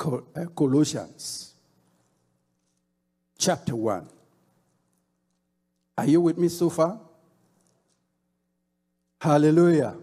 uh, 0.00 0.46
Colossians 0.56 1.54
chapter 3.38 3.76
1. 3.76 4.08
Are 5.98 6.06
you 6.06 6.20
with 6.20 6.38
me 6.38 6.48
so 6.48 6.70
far? 6.70 6.98
Hallelujah. 9.20 9.94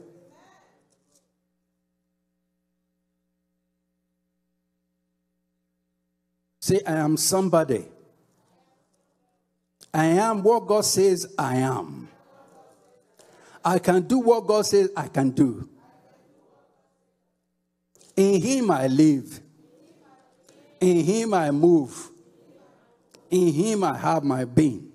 Say, 6.60 6.82
I 6.86 6.94
am 6.94 7.18
somebody. 7.18 7.86
I 9.94 10.06
am 10.06 10.44
what 10.44 10.68
God 10.68 10.86
says 10.86 11.34
I 11.38 11.58
am. 11.58 12.10
I 13.64 13.80
can 13.80 14.04
do 14.04 14.20
what 14.20 14.46
God 14.46 14.66
says 14.66 14.90
I 14.96 15.08
can 15.08 15.32
do. 15.32 15.68
In 18.16 18.42
Him 18.42 18.72
I 18.72 18.88
live. 18.88 19.40
In 20.80 21.04
Him 21.04 21.34
I 21.34 21.52
move. 21.52 22.10
In 23.30 23.54
Him 23.54 23.84
I 23.84 23.98
have 23.98 24.24
my 24.24 24.46
being. 24.46 24.92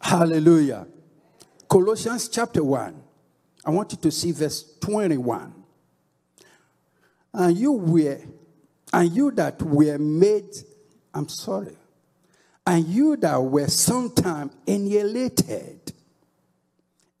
Hallelujah. 0.00 0.86
Colossians 1.68 2.28
chapter 2.28 2.62
1. 2.62 3.02
I 3.64 3.70
want 3.70 3.92
you 3.92 3.98
to 3.98 4.10
see 4.10 4.32
verse 4.32 4.76
21. 4.80 5.54
And 7.32 7.56
you 7.56 7.72
were, 7.72 8.18
and 8.92 9.10
you 9.12 9.30
that 9.32 9.60
were 9.62 9.98
made, 9.98 10.50
I'm 11.14 11.28
sorry, 11.28 11.76
and 12.66 12.86
you 12.86 13.16
that 13.16 13.38
were 13.38 13.68
sometime 13.68 14.50
annihilated, 14.66 15.92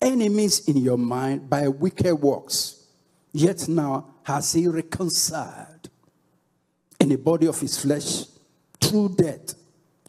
enemies 0.00 0.68
in 0.68 0.76
your 0.76 0.98
mind 0.98 1.48
by 1.48 1.68
wicked 1.68 2.14
works, 2.14 2.86
yet 3.32 3.68
now 3.68 4.06
has 4.24 4.52
he 4.52 4.68
reconciled 4.68 5.88
in 7.00 7.08
the 7.08 7.16
body 7.16 7.46
of 7.46 7.58
his 7.60 7.80
flesh 7.80 8.24
through 8.80 9.14
death 9.16 9.54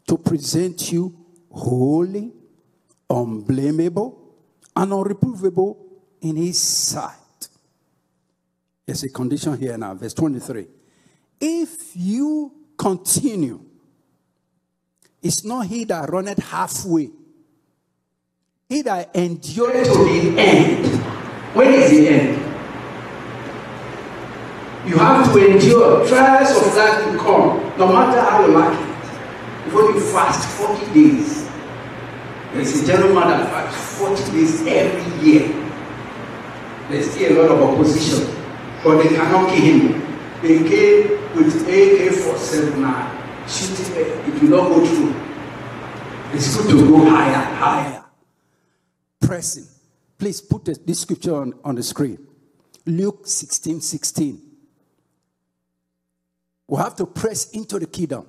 to 0.06 0.18
present 0.18 0.92
you 0.92 1.14
holy 1.50 2.32
unblameable 3.08 4.18
and 4.76 4.92
unreprovable 4.92 5.76
in 6.20 6.36
his 6.36 6.60
sight. 6.60 7.48
There's 8.86 9.02
a 9.04 9.08
condition 9.08 9.56
here 9.56 9.78
now, 9.78 9.94
verse 9.94 10.14
23. 10.14 10.66
If 11.40 11.92
you 11.94 12.52
continue, 12.76 13.64
it's 15.22 15.44
not 15.44 15.66
he 15.66 15.84
that 15.84 16.10
runneth 16.10 16.38
halfway, 16.38 17.10
he 18.68 18.82
that 18.82 19.14
endureth 19.14 19.92
to 19.92 20.04
the 20.04 20.40
end. 20.40 20.86
When 21.54 21.72
is 21.72 21.90
the 21.90 22.08
end? 22.08 22.38
You 24.86 24.98
have 24.98 25.32
to 25.32 25.50
endure. 25.50 26.06
Trials 26.06 26.56
of 26.56 26.74
that 26.74 27.06
will 27.06 27.18
come, 27.18 27.78
no 27.78 27.92
matter 27.92 28.20
how 28.20 28.44
you 28.44 28.52
like 28.52 28.78
it. 28.78 29.64
Before 29.64 29.82
you 29.82 30.00
fast 30.12 30.46
40 30.58 30.92
days. 30.92 31.48
There's 32.52 32.82
a 32.82 32.86
gentleman 32.86 33.28
that 33.28 33.50
fights 33.50 33.98
40 33.98 34.32
days 34.32 34.60
every 34.66 35.26
year. 35.26 35.48
There's 36.88 37.10
still 37.10 37.32
a 37.32 37.34
lot 37.42 37.50
of 37.50 37.62
opposition, 37.62 38.36
but 38.84 39.02
they 39.02 39.08
cannot 39.08 39.48
kill 39.48 39.64
him. 39.64 40.18
They 40.42 40.58
came 40.68 41.23
with 41.34 41.62
AK 41.68 42.14
479, 42.14 43.48
shooting 43.48 43.96
it. 43.96 44.06
Eh, 44.18 44.40
Will 44.40 44.50
not 44.50 44.68
go 44.68 44.86
through. 44.86 45.14
It's 46.32 46.56
good 46.56 46.70
to 46.70 46.88
go 46.88 47.10
higher, 47.10 47.44
higher. 47.56 48.04
Pressing. 49.20 49.66
Please 50.18 50.40
put 50.40 50.64
this 50.64 51.00
scripture 51.00 51.36
on, 51.36 51.54
on 51.64 51.74
the 51.74 51.82
screen. 51.82 52.18
Luke 52.86 53.26
16 53.26 53.80
16. 53.80 54.40
We 56.66 56.78
have 56.78 56.96
to 56.96 57.06
press 57.06 57.50
into 57.50 57.78
the 57.78 57.86
kingdom. 57.86 58.26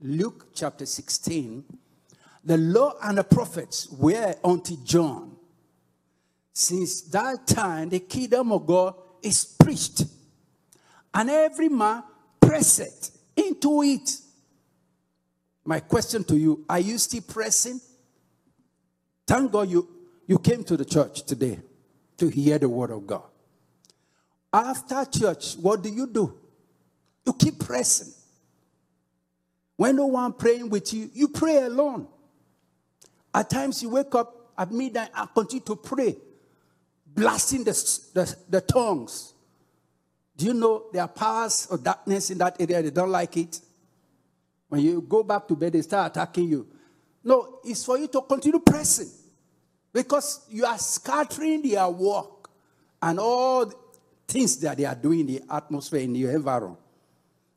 Luke 0.00 0.48
chapter 0.54 0.86
16, 0.86 1.64
the 2.44 2.56
law 2.56 2.94
and 3.02 3.18
the 3.18 3.24
prophets 3.24 3.88
were 3.90 4.34
unto 4.44 4.76
John. 4.84 5.36
Since 6.52 7.02
that 7.02 7.46
time, 7.46 7.88
the 7.88 8.00
kingdom 8.00 8.52
of 8.52 8.66
God 8.66 8.94
is 9.22 9.44
preached, 9.44 10.04
and 11.18 11.30
every 11.30 11.68
man 11.68 12.04
presseth 12.40 13.10
into 13.34 13.82
it. 13.82 14.08
My 15.64 15.80
question 15.80 16.22
to 16.22 16.36
you 16.36 16.64
are 16.68 16.78
you 16.78 16.96
still 16.96 17.22
pressing? 17.22 17.80
Thank 19.26 19.50
God 19.50 19.68
you, 19.68 19.88
you 20.28 20.38
came 20.38 20.62
to 20.62 20.76
the 20.76 20.84
church 20.84 21.24
today 21.24 21.58
to 22.18 22.28
hear 22.28 22.56
the 22.58 22.68
word 22.68 22.92
of 22.92 23.04
God. 23.04 23.24
After 24.52 25.04
church, 25.06 25.56
what 25.56 25.82
do 25.82 25.88
you 25.88 26.06
do? 26.06 26.38
You 27.26 27.32
keep 27.32 27.58
pressing. 27.58 28.14
When 29.74 29.96
no 29.96 30.06
one 30.06 30.32
praying 30.34 30.70
with 30.70 30.94
you, 30.94 31.10
you 31.12 31.28
pray 31.28 31.56
alone. 31.56 32.06
At 33.34 33.50
times 33.50 33.82
you 33.82 33.90
wake 33.90 34.14
up 34.14 34.52
at 34.56 34.70
midnight 34.70 35.10
and 35.16 35.28
continue 35.34 35.64
to 35.64 35.74
pray, 35.74 36.16
blasting 37.12 37.64
the, 37.64 37.72
the, 38.14 38.36
the 38.48 38.60
tongues. 38.60 39.34
Do 40.38 40.46
you 40.46 40.54
know 40.54 40.84
there 40.92 41.02
are 41.02 41.08
powers 41.08 41.66
of 41.68 41.82
darkness 41.82 42.30
in 42.30 42.38
that 42.38 42.60
area? 42.60 42.80
They 42.80 42.90
don't 42.90 43.10
like 43.10 43.36
it. 43.36 43.60
When 44.68 44.80
you 44.80 45.00
go 45.00 45.24
back 45.24 45.48
to 45.48 45.56
bed, 45.56 45.72
they 45.72 45.82
start 45.82 46.12
attacking 46.12 46.48
you. 46.48 46.68
No, 47.24 47.58
it's 47.64 47.84
for 47.84 47.98
you 47.98 48.06
to 48.06 48.20
continue 48.22 48.60
pressing 48.60 49.10
because 49.92 50.46
you 50.48 50.64
are 50.64 50.78
scattering 50.78 51.62
their 51.62 51.88
work 51.88 52.48
and 53.02 53.18
all 53.18 53.66
the 53.66 53.74
things 54.28 54.56
that 54.58 54.76
they 54.76 54.84
are 54.84 54.94
doing 54.94 55.20
in 55.20 55.26
the 55.26 55.42
atmosphere, 55.50 56.00
in 56.00 56.14
your 56.14 56.30
environment. 56.30 56.78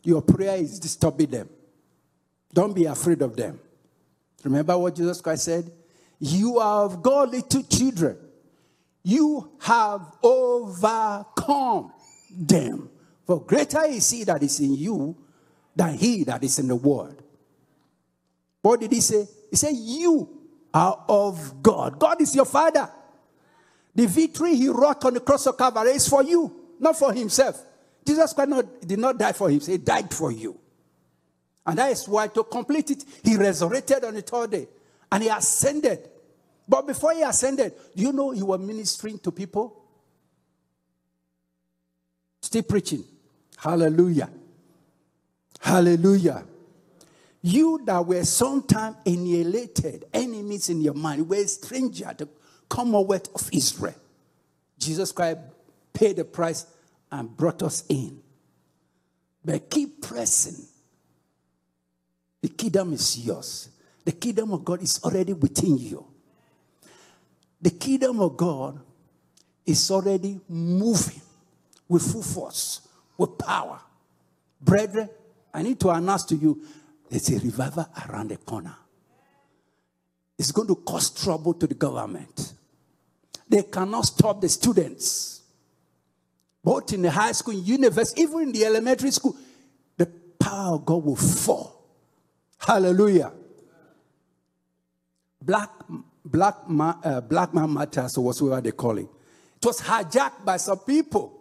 Your 0.03 0.23
prayer 0.23 0.57
is 0.57 0.79
disturbing 0.79 1.29
them. 1.29 1.49
Don't 2.51 2.73
be 2.73 2.85
afraid 2.85 3.21
of 3.21 3.35
them. 3.35 3.59
Remember 4.43 4.75
what 4.75 4.95
Jesus 4.95 5.21
Christ 5.21 5.43
said? 5.43 5.71
You 6.19 6.57
are 6.57 6.85
of 6.85 7.03
God, 7.03 7.29
little 7.29 7.61
children. 7.61 8.17
You 9.03 9.51
have 9.59 10.01
overcome 10.23 11.93
them. 12.37 12.89
For 13.25 13.41
greater 13.41 13.83
is 13.85 14.09
he 14.09 14.23
that 14.25 14.41
is 14.43 14.59
in 14.59 14.75
you 14.75 15.15
than 15.75 15.97
he 15.97 16.23
that 16.25 16.43
is 16.43 16.59
in 16.59 16.67
the 16.67 16.75
world. 16.75 17.21
What 18.61 18.79
did 18.79 18.91
he 18.91 19.01
say? 19.01 19.27
He 19.49 19.55
said, 19.55 19.73
You 19.73 20.29
are 20.73 21.03
of 21.07 21.61
God. 21.61 21.99
God 21.99 22.21
is 22.21 22.35
your 22.35 22.45
father. 22.45 22.89
The 23.93 24.05
victory 24.05 24.55
he 24.55 24.69
wrought 24.69 25.03
on 25.05 25.13
the 25.13 25.19
cross 25.19 25.45
of 25.47 25.57
Calvary 25.57 25.91
is 25.91 26.07
for 26.07 26.23
you, 26.23 26.53
not 26.79 26.97
for 26.97 27.11
himself. 27.13 27.61
Jesus 28.05 28.33
Christ 28.33 28.49
not, 28.49 28.81
did 28.81 28.99
not 28.99 29.17
die 29.17 29.33
for 29.33 29.49
himself, 29.49 29.77
he 29.77 29.83
died 29.83 30.13
for 30.13 30.31
you. 30.31 30.57
And 31.65 31.77
that 31.77 31.91
is 31.91 32.07
why, 32.07 32.27
to 32.27 32.43
complete 32.43 32.89
it, 32.91 33.05
he 33.23 33.35
resurrected 33.37 34.03
on 34.03 34.15
the 34.15 34.21
third 34.21 34.51
day 34.51 34.67
and 35.11 35.23
he 35.23 35.29
ascended. 35.29 36.09
But 36.67 36.87
before 36.87 37.13
he 37.13 37.21
ascended, 37.21 37.73
do 37.95 38.03
you 38.03 38.13
know 38.13 38.31
he 38.31 38.41
was 38.41 38.59
ministering 38.59 39.19
to 39.19 39.31
people? 39.31 39.80
Still 42.51 42.63
preaching. 42.63 43.05
Hallelujah. 43.55 44.29
Hallelujah. 45.61 46.43
You 47.41 47.81
that 47.85 48.05
were 48.05 48.25
sometime 48.25 48.97
annihilated, 49.05 50.03
enemies 50.13 50.67
in 50.67 50.81
your 50.81 50.93
mind, 50.93 51.29
were 51.29 51.37
a 51.37 51.47
stranger 51.47 52.13
to 52.17 52.27
Commonwealth 52.67 53.33
of 53.33 53.49
Israel. 53.53 53.95
Jesus 54.77 55.13
Christ 55.13 55.37
paid 55.93 56.17
the 56.17 56.25
price 56.25 56.65
and 57.09 57.37
brought 57.37 57.63
us 57.63 57.85
in. 57.87 58.19
But 59.45 59.69
keep 59.69 60.01
pressing. 60.01 60.65
The 62.41 62.49
kingdom 62.49 62.91
is 62.91 63.17
yours. 63.25 63.69
The 64.03 64.11
kingdom 64.11 64.51
of 64.51 64.65
God 64.65 64.81
is 64.81 64.99
already 65.05 65.31
within 65.31 65.77
you. 65.77 66.05
The 67.61 67.69
kingdom 67.69 68.19
of 68.19 68.35
God 68.35 68.77
is 69.65 69.89
already 69.89 70.41
moving 70.49 71.21
with 71.91 72.09
full 72.09 72.23
force, 72.23 72.87
with 73.17 73.37
power. 73.37 73.77
Brethren, 74.61 75.09
I 75.53 75.61
need 75.61 75.77
to 75.81 75.89
announce 75.89 76.23
to 76.25 76.35
you 76.35 76.63
there's 77.09 77.29
a 77.29 77.39
revival 77.39 77.85
around 78.07 78.29
the 78.29 78.37
corner. 78.37 78.73
It's 80.39 80.53
going 80.53 80.69
to 80.69 80.75
cause 80.75 81.09
trouble 81.09 81.53
to 81.55 81.67
the 81.67 81.73
government. 81.73 82.53
They 83.49 83.63
cannot 83.63 84.05
stop 84.05 84.39
the 84.39 84.47
students, 84.47 85.41
both 86.63 86.93
in 86.93 87.01
the 87.01 87.11
high 87.11 87.33
school, 87.33 87.55
university, 87.55 88.21
even 88.21 88.43
in 88.43 88.51
the 88.53 88.65
elementary 88.65 89.11
school. 89.11 89.35
The 89.97 90.05
power 90.39 90.75
of 90.75 90.85
God 90.85 91.03
will 91.03 91.17
fall. 91.17 91.89
Hallelujah. 92.57 93.33
Black, 95.41 95.69
black, 96.23 96.55
uh, 96.69 97.19
black 97.19 97.53
man 97.53 97.73
matters, 97.73 98.17
or 98.17 98.23
whatever 98.23 98.61
they 98.61 98.71
call 98.71 98.97
it. 98.97 99.09
It 99.57 99.65
was 99.65 99.81
hijacked 99.81 100.45
by 100.45 100.55
some 100.55 100.79
people. 100.79 101.39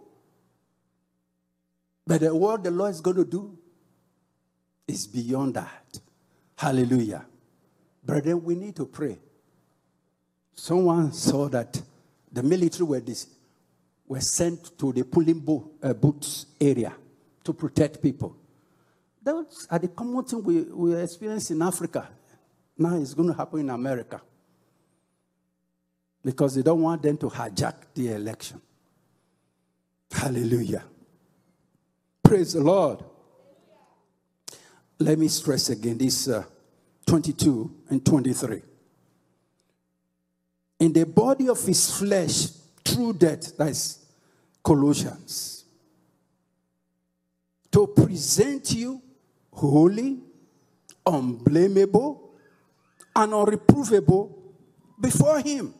But 2.05 2.21
the 2.21 2.35
what 2.35 2.63
the 2.63 2.71
Lord 2.71 2.91
is 2.91 3.01
going 3.01 3.17
to 3.17 3.25
do 3.25 3.57
is 4.87 5.07
beyond 5.07 5.55
that. 5.55 5.99
Hallelujah. 6.57 7.25
Brethren, 8.03 8.43
we 8.43 8.55
need 8.55 8.75
to 8.75 8.85
pray. 8.85 9.19
Someone 10.55 11.13
saw 11.13 11.47
that 11.49 11.81
the 12.31 12.43
military 12.43 12.85
were, 12.85 12.99
this, 12.99 13.27
were 14.07 14.21
sent 14.21 14.77
to 14.77 14.91
the 14.91 15.03
pulling 15.03 15.39
bo- 15.39 15.71
uh, 15.81 15.93
boots 15.93 16.47
area 16.59 16.93
to 17.43 17.53
protect 17.53 18.01
people. 18.01 18.35
That's 19.23 19.67
at 19.69 19.81
the 19.81 19.87
common 19.87 20.23
thing 20.23 20.43
we, 20.43 20.61
we 20.61 20.95
experience 20.95 21.51
in 21.51 21.61
Africa. 21.61 22.09
Now 22.77 22.95
it's 22.95 23.13
going 23.13 23.29
to 23.29 23.35
happen 23.35 23.59
in 23.59 23.69
America. 23.69 24.21
Because 26.23 26.55
they 26.55 26.61
don't 26.61 26.81
want 26.81 27.01
them 27.01 27.17
to 27.17 27.27
hijack 27.27 27.75
the 27.93 28.13
election. 28.13 28.61
Hallelujah. 30.11 30.83
Praise 32.31 32.53
the 32.53 32.61
Lord. 32.61 33.03
Let 34.99 35.19
me 35.19 35.27
stress 35.27 35.67
again 35.67 35.97
this 35.97 36.29
uh, 36.29 36.45
22 37.05 37.69
and 37.89 38.05
23. 38.05 38.61
In 40.79 40.93
the 40.93 41.05
body 41.05 41.49
of 41.49 41.61
his 41.61 41.91
flesh, 41.99 42.47
through 42.85 43.15
death, 43.15 43.57
that's 43.57 44.05
Colossians, 44.63 45.65
to 47.69 47.85
present 47.87 48.71
you 48.75 49.01
holy, 49.51 50.19
unblameable, 51.05 52.29
and 53.13 53.33
unreprovable 53.33 54.33
before 54.97 55.41
him. 55.41 55.73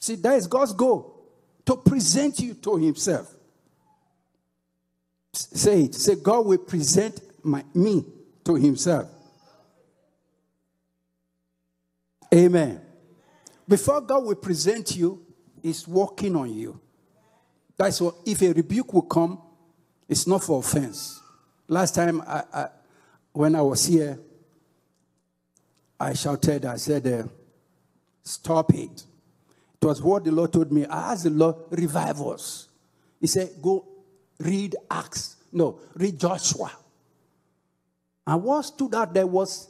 See, 0.00 0.16
that 0.16 0.34
is 0.34 0.48
God's 0.48 0.72
goal 0.72 1.30
to 1.64 1.76
present 1.76 2.40
you 2.40 2.54
to 2.54 2.76
himself. 2.76 3.36
Say 5.32 5.84
it. 5.84 5.94
Say, 5.94 6.16
God 6.16 6.46
will 6.46 6.58
present 6.58 7.20
my, 7.42 7.64
me 7.74 8.04
to 8.44 8.54
himself. 8.54 9.08
Amen. 12.32 12.80
Before 13.66 14.00
God 14.00 14.24
will 14.24 14.34
present 14.36 14.96
you, 14.96 15.24
He's 15.62 15.86
working 15.86 16.34
on 16.36 16.52
you. 16.52 16.80
That's 17.76 18.00
what, 18.00 18.14
if 18.24 18.40
a 18.42 18.52
rebuke 18.52 18.92
will 18.92 19.02
come, 19.02 19.40
it's 20.08 20.26
not 20.26 20.42
for 20.42 20.58
offense. 20.58 21.20
Last 21.68 21.94
time 21.94 22.22
I, 22.26 22.42
I, 22.52 22.68
when 23.32 23.54
I 23.54 23.62
was 23.62 23.86
here, 23.86 24.18
I 25.98 26.14
shouted, 26.14 26.64
I 26.64 26.76
said, 26.76 27.06
uh, 27.06 27.28
Stop 28.22 28.74
it. 28.74 29.04
It 29.80 29.86
was 29.86 30.02
what 30.02 30.24
the 30.24 30.32
Lord 30.32 30.52
told 30.52 30.70
me. 30.72 30.84
I 30.86 31.12
asked 31.12 31.24
the 31.24 31.30
Lord, 31.30 31.56
revive 31.70 32.20
us. 32.22 32.68
He 33.20 33.26
said, 33.26 33.50
Go 33.62 33.86
read 34.40 34.76
Acts. 34.90 35.36
No, 35.52 35.78
read 35.94 36.18
Joshua. 36.18 36.72
And 38.26 38.42
what 38.42 38.62
stood 38.62 38.94
out 38.94 39.12
there 39.14 39.26
was, 39.26 39.68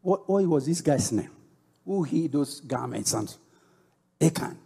what, 0.00 0.28
what 0.28 0.44
was 0.46 0.66
this 0.66 0.80
guy's 0.80 1.12
name? 1.12 1.30
Who 1.84 2.02
hid 2.02 2.32
those 2.32 2.60
garments 2.60 3.12
and 3.14 3.34
Achan. 4.20 4.58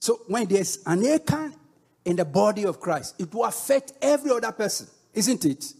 So 0.00 0.22
when 0.26 0.46
there's 0.46 0.78
an 0.86 1.04
Achan 1.06 1.54
in 2.04 2.16
the 2.16 2.24
body 2.24 2.64
of 2.64 2.80
Christ, 2.80 3.20
it 3.20 3.32
will 3.32 3.44
affect 3.44 3.92
every 4.00 4.30
other 4.30 4.52
person, 4.52 4.88
isn't 5.14 5.44
it? 5.44 5.72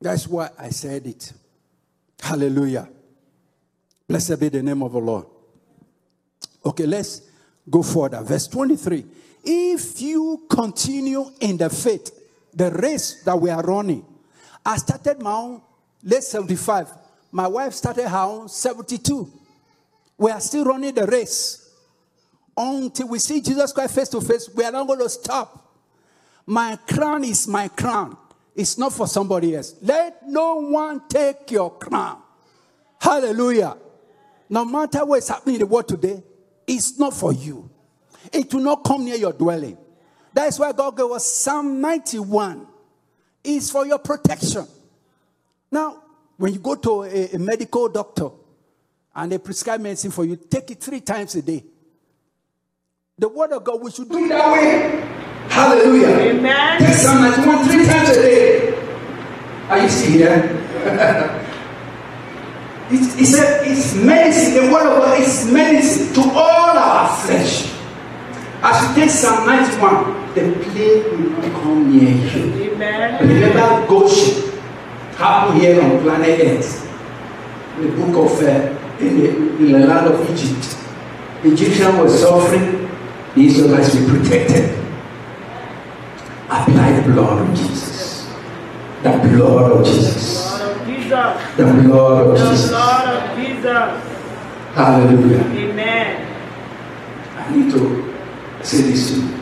That's 0.00 0.26
why 0.26 0.50
I 0.58 0.70
said 0.70 1.06
it. 1.06 1.32
Hallelujah. 2.20 2.88
Blessed 4.08 4.40
be 4.40 4.48
the 4.48 4.62
name 4.62 4.82
of 4.82 4.92
the 4.92 4.98
Lord. 4.98 5.26
Okay, 6.64 6.86
let's 6.86 7.22
go 7.68 7.82
further. 7.82 8.20
Verse 8.22 8.48
23. 8.48 9.04
If 9.42 10.00
you 10.00 10.42
continue 10.48 11.30
in 11.40 11.56
the 11.56 11.70
faith, 11.70 12.16
the 12.52 12.70
race 12.70 13.22
that 13.24 13.40
we 13.40 13.50
are 13.50 13.62
running, 13.62 14.04
I 14.64 14.76
started 14.76 15.22
my 15.22 15.32
own 15.32 15.62
late 16.02 16.22
75. 16.22 16.88
My 17.32 17.46
wife 17.46 17.74
started 17.74 18.08
her 18.08 18.18
own 18.18 18.48
72. 18.48 19.32
We 20.18 20.30
are 20.30 20.40
still 20.40 20.64
running 20.64 20.94
the 20.94 21.06
race. 21.06 21.68
Until 22.56 23.08
we 23.08 23.18
see 23.18 23.40
Jesus 23.40 23.72
Christ 23.72 23.94
face 23.94 24.08
to 24.10 24.20
face, 24.20 24.50
we 24.54 24.64
are 24.64 24.72
not 24.72 24.86
going 24.86 24.98
to 24.98 25.08
stop. 25.08 25.72
My 26.44 26.76
crown 26.88 27.24
is 27.24 27.46
my 27.48 27.68
crown. 27.68 28.16
It's 28.54 28.76
not 28.76 28.92
for 28.92 29.06
somebody 29.06 29.56
else. 29.56 29.76
Let 29.80 30.26
no 30.26 30.56
one 30.56 31.08
take 31.08 31.50
your 31.50 31.70
crown. 31.78 32.20
Hallelujah. 33.00 33.76
No 34.48 34.64
matter 34.64 35.04
what's 35.04 35.28
happening 35.28 35.54
in 35.54 35.60
the 35.60 35.66
world 35.66 35.88
today, 35.88 36.22
it's 36.66 36.98
not 36.98 37.14
for 37.14 37.32
you. 37.32 37.69
It 38.32 38.52
will 38.52 38.62
not 38.62 38.84
come 38.84 39.04
near 39.04 39.16
your 39.16 39.32
dwelling. 39.32 39.76
That's 40.32 40.58
why 40.58 40.72
God 40.72 40.96
gave 40.96 41.10
us 41.10 41.26
Psalm 41.26 41.80
91. 41.80 42.66
It's 43.42 43.70
for 43.70 43.86
your 43.86 43.98
protection. 43.98 44.66
Now, 45.70 46.02
when 46.36 46.52
you 46.52 46.58
go 46.58 46.74
to 46.74 47.02
a, 47.04 47.30
a 47.34 47.38
medical 47.38 47.88
doctor 47.88 48.28
and 49.14 49.32
they 49.32 49.38
prescribe 49.38 49.80
medicine 49.80 50.10
for 50.10 50.24
you, 50.24 50.36
take 50.36 50.70
it 50.70 50.80
three 50.80 51.00
times 51.00 51.34
a 51.34 51.42
day. 51.42 51.64
The 53.18 53.28
word 53.28 53.52
of 53.52 53.64
God, 53.64 53.82
we 53.82 53.90
should 53.90 54.08
do 54.08 54.28
that 54.28 54.52
way. 54.52 55.06
Hallelujah. 55.48 56.08
Amen. 56.08 56.80
Take 56.80 56.94
Psalm 56.94 57.22
91 57.22 57.68
three 57.68 57.86
times 57.86 58.08
a 58.10 58.22
day. 58.22 58.74
Are 59.68 59.82
you 59.82 59.88
still 59.88 60.12
here? 60.12 61.36
He 62.90 63.24
said, 63.24 63.68
it's 63.68 63.94
medicine. 63.94 64.66
The 64.66 64.72
word 64.72 64.84
of 64.84 64.98
God 64.98 65.20
is 65.20 65.48
medicine 65.52 66.12
to 66.14 66.28
all 66.30 66.76
our 66.76 67.16
flesh. 67.18 67.70
As 68.62 68.88
you 68.88 68.94
take 69.02 69.10
Psalm 69.10 69.46
91, 69.46 70.34
the 70.34 70.52
plague 70.64 71.04
will 71.12 71.30
not 71.30 71.62
come 71.62 71.90
near 71.96 72.10
you. 72.12 72.72
Amen. 72.72 73.26
Remember 73.26 73.86
Goshen 73.86 74.52
happened 75.16 75.62
here 75.62 75.82
on 75.82 76.02
planet 76.02 76.40
Earth. 76.40 76.86
The 77.80 77.88
book 77.88 78.30
of 78.30 78.42
uh, 78.42 78.80
in, 79.00 79.16
the, 79.18 79.28
in 79.30 79.72
the 79.72 79.86
land 79.86 80.06
of 80.08 80.30
Egypt. 80.30 80.76
Egyptians 81.42 81.96
were 81.98 82.08
suffering, 82.10 82.90
the 83.34 83.46
Israelites 83.46 83.94
were 83.94 84.18
protected. 84.18 84.78
Apply 86.50 87.00
the 87.00 87.12
blood 87.12 87.48
of 87.48 87.56
Jesus. 87.56 88.28
The 89.02 89.10
blood 89.10 89.72
of 89.72 89.86
Jesus. 89.86 90.50
The 90.50 90.52
Lord 90.52 90.76
of 90.76 90.86
Jesus. 90.86 91.56
The 91.56 91.64
blood 91.64 92.26
of 92.26 92.38
The 92.38 92.50
Jesus. 92.50 92.72
Lord 92.72 93.08
of 93.08 93.36
Jesus. 93.38 94.16
Hallelujah. 94.74 95.44
Amen. 95.44 96.36
I 97.38 97.56
need 97.56 97.70
to 97.72 98.09
say 98.62 98.82
this 98.82 99.10
to 99.10 99.16
you. 99.20 99.34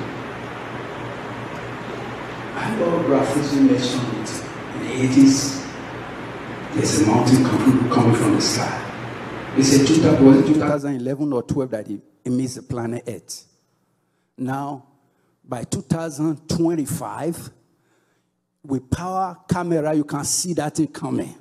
I 2.54 2.74
know 2.76 3.04
Rafizi 3.08 3.60
mentioned 3.62 4.12
it 4.22 4.30
in 4.74 4.80
the 4.82 5.08
80s. 5.08 5.66
There's 6.74 7.00
a 7.00 7.06
mountain 7.06 7.44
coming, 7.44 7.90
coming 7.90 8.14
from 8.14 8.34
the 8.34 8.40
sky. 8.40 8.84
They 9.56 9.62
said 9.62 9.86
2000 9.86 10.54
2011 10.54 11.32
or 11.32 11.42
12 11.42 11.70
that 11.70 11.90
it 11.90 12.00
emits 12.24 12.54
the 12.54 12.62
planet 12.62 13.04
Earth. 13.08 13.46
Now, 14.36 14.84
by 15.44 15.64
2025, 15.64 17.50
with 18.64 18.90
power 18.90 19.36
camera, 19.48 19.94
you 19.94 20.04
can 20.04 20.24
see 20.24 20.52
that 20.54 20.76
thing 20.76 20.88
coming. 20.88 21.34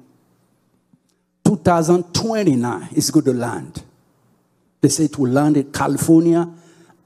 2029, 1.46 2.90
it's 2.92 3.10
going 3.12 3.26
to 3.26 3.34
land. 3.34 3.84
They 4.82 4.90
say 4.90 5.06
it 5.06 5.18
will 5.18 5.32
land 5.32 5.58
in 5.58 5.72
California 5.72 6.48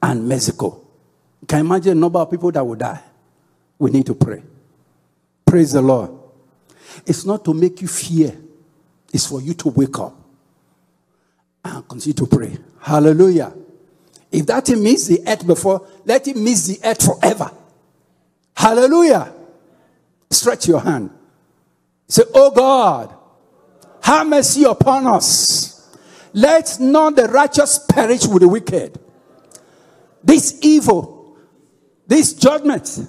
and 0.02 0.28
Mexico. 0.28 0.80
You 1.40 1.46
can 1.46 1.60
imagine 1.60 1.94
the 1.94 2.00
number 2.00 2.18
of 2.18 2.30
people 2.30 2.50
that 2.52 2.64
will 2.64 2.74
die. 2.74 3.00
We 3.78 3.90
need 3.90 4.06
to 4.06 4.14
pray. 4.14 4.42
Praise 5.46 5.72
the 5.72 5.82
Lord. 5.82 6.10
It's 7.06 7.24
not 7.24 7.44
to 7.44 7.54
make 7.54 7.80
you 7.80 7.88
fear, 7.88 8.36
it's 9.12 9.26
for 9.26 9.40
you 9.40 9.54
to 9.54 9.68
wake 9.68 9.98
up 9.98 10.14
and 11.64 11.88
continue 11.88 12.14
to 12.14 12.26
pray. 12.26 12.56
Hallelujah. 12.80 13.52
If 14.30 14.46
that 14.46 14.66
thing 14.66 14.82
missed 14.82 15.08
the 15.08 15.22
earth 15.26 15.46
before, 15.46 15.86
let 16.04 16.26
it 16.26 16.36
miss 16.36 16.66
the 16.66 16.88
earth 16.88 17.04
forever. 17.04 17.50
Hallelujah. 18.56 19.32
Stretch 20.30 20.68
your 20.68 20.80
hand. 20.80 21.10
Say, 22.08 22.22
Oh 22.34 22.50
God, 22.50 23.14
have 24.02 24.26
mercy 24.26 24.64
upon 24.64 25.06
us. 25.06 25.96
Let 26.32 26.78
not 26.80 27.16
the 27.16 27.28
righteous 27.28 27.78
perish 27.88 28.26
with 28.26 28.40
the 28.40 28.48
wicked. 28.48 28.98
This 30.24 30.58
evil, 30.62 31.36
this 32.06 32.32
judgment 32.34 33.00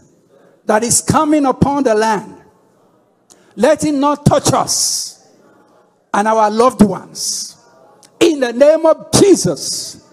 that 0.65 0.83
is 0.83 1.01
coming 1.01 1.45
upon 1.45 1.83
the 1.83 1.93
land, 1.93 2.41
let 3.55 3.83
it 3.83 3.93
not 3.93 4.25
touch 4.25 4.51
us 4.53 5.27
and 6.13 6.27
our 6.27 6.49
loved 6.49 6.81
ones. 6.81 7.57
In 8.19 8.39
the 8.39 8.53
name 8.53 8.85
of 8.85 9.11
Jesus, 9.11 10.09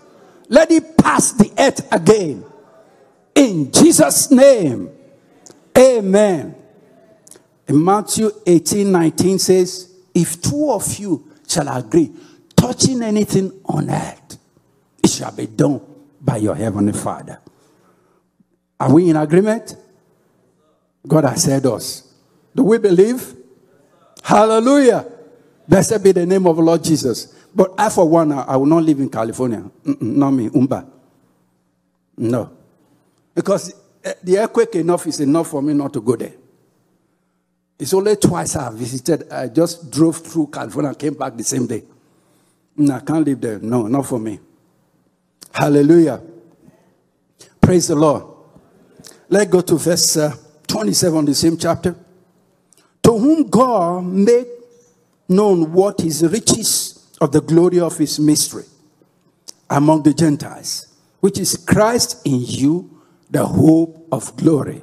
let 0.48 0.70
it 0.70 0.96
pass 0.96 1.32
the 1.32 1.52
earth 1.58 1.90
again. 1.92 2.44
In 3.34 3.70
Jesus' 3.70 4.30
name, 4.30 4.90
amen. 5.76 6.54
In 7.68 7.84
Matthew 7.84 8.30
18 8.44 8.90
19 8.90 9.38
says, 9.38 9.94
If 10.12 10.42
two 10.42 10.70
of 10.70 10.98
you 10.98 11.32
shall 11.46 11.68
agree, 11.68 12.12
touching 12.56 13.02
anything 13.02 13.60
on 13.64 13.88
earth, 13.88 14.38
it 15.02 15.08
shall 15.08 15.32
be 15.32 15.46
done 15.46 15.80
by 16.20 16.37
your 16.37 16.54
heavenly 16.54 16.92
Father. 16.92 17.40
Are 18.78 18.92
we 18.92 19.11
in 19.11 19.16
agreement? 19.16 19.76
God 21.06 21.24
has 21.24 21.42
said 21.42 21.66
us. 21.66 22.12
Do 22.54 22.64
we 22.64 22.78
believe? 22.78 23.35
Hallelujah. 24.22 25.06
Blessed 25.66 26.02
be 26.02 26.12
the 26.12 26.26
name 26.26 26.46
of 26.46 26.56
the 26.56 26.62
Lord 26.62 26.83
Jesus. 26.83 27.35
But 27.54 27.74
I, 27.78 27.88
for 27.88 28.09
one, 28.09 28.33
I 28.33 28.56
will 28.56 28.66
not 28.66 28.83
live 28.83 29.00
in 29.00 29.09
California. 29.09 29.62
Mm-mm, 29.85 30.00
not 30.02 30.30
me, 30.30 30.48
Umba. 30.48 30.87
No. 32.16 32.50
Because 33.35 33.72
eh, 34.04 34.14
the 34.22 34.38
earthquake 34.38 34.74
enough 34.76 35.06
is 35.06 35.20
enough 35.20 35.48
for 35.48 35.62
me 35.62 35.74
not 35.74 35.92
to 35.92 36.00
go 36.00 36.16
there. 36.16 36.35
It's 37.78 37.94
only 37.94 38.14
twice 38.16 38.56
I 38.56 38.70
visited. 38.70 39.30
I 39.33 39.48
just 39.48 39.90
drove 39.90 40.18
through 40.18 40.48
California 40.48 40.90
and 40.90 40.98
came 40.98 41.14
back 41.14 41.37
the 41.37 41.44
same 41.44 41.66
day. 41.66 41.83
I 42.78 43.00
can't 43.00 43.24
live 43.24 43.40
there. 43.40 43.59
No, 43.59 43.87
not 43.87 44.06
for 44.06 44.18
me. 44.18 44.38
Hallelujah. 45.52 46.20
Praise 47.60 47.88
the 47.88 47.96
Lord. 47.96 48.24
Let's 49.28 49.50
go 49.50 49.60
to 49.60 49.76
verse 49.76 50.16
uh, 50.16 50.34
27, 50.66 51.24
the 51.24 51.34
same 51.34 51.56
chapter. 51.56 51.94
To 53.02 53.18
whom 53.18 53.48
God 53.48 54.04
made 54.04 54.46
known 55.28 55.72
what 55.72 56.00
is 56.00 56.22
riches 56.22 57.08
of 57.20 57.32
the 57.32 57.40
glory 57.40 57.80
of 57.80 57.96
his 57.96 58.18
mystery 58.18 58.64
among 59.68 60.02
the 60.02 60.12
Gentiles, 60.12 60.88
which 61.20 61.38
is 61.38 61.56
Christ 61.56 62.26
in 62.26 62.40
you, 62.44 63.02
the 63.30 63.46
hope 63.46 64.08
of 64.10 64.36
glory. 64.36 64.82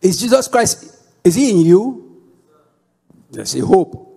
Is 0.00 0.20
Jesus 0.20 0.48
Christ, 0.48 0.98
is 1.22 1.36
he 1.36 1.50
in 1.50 1.58
you? 1.58 2.20
There's 3.30 3.54
a 3.54 3.64
hope. 3.64 4.08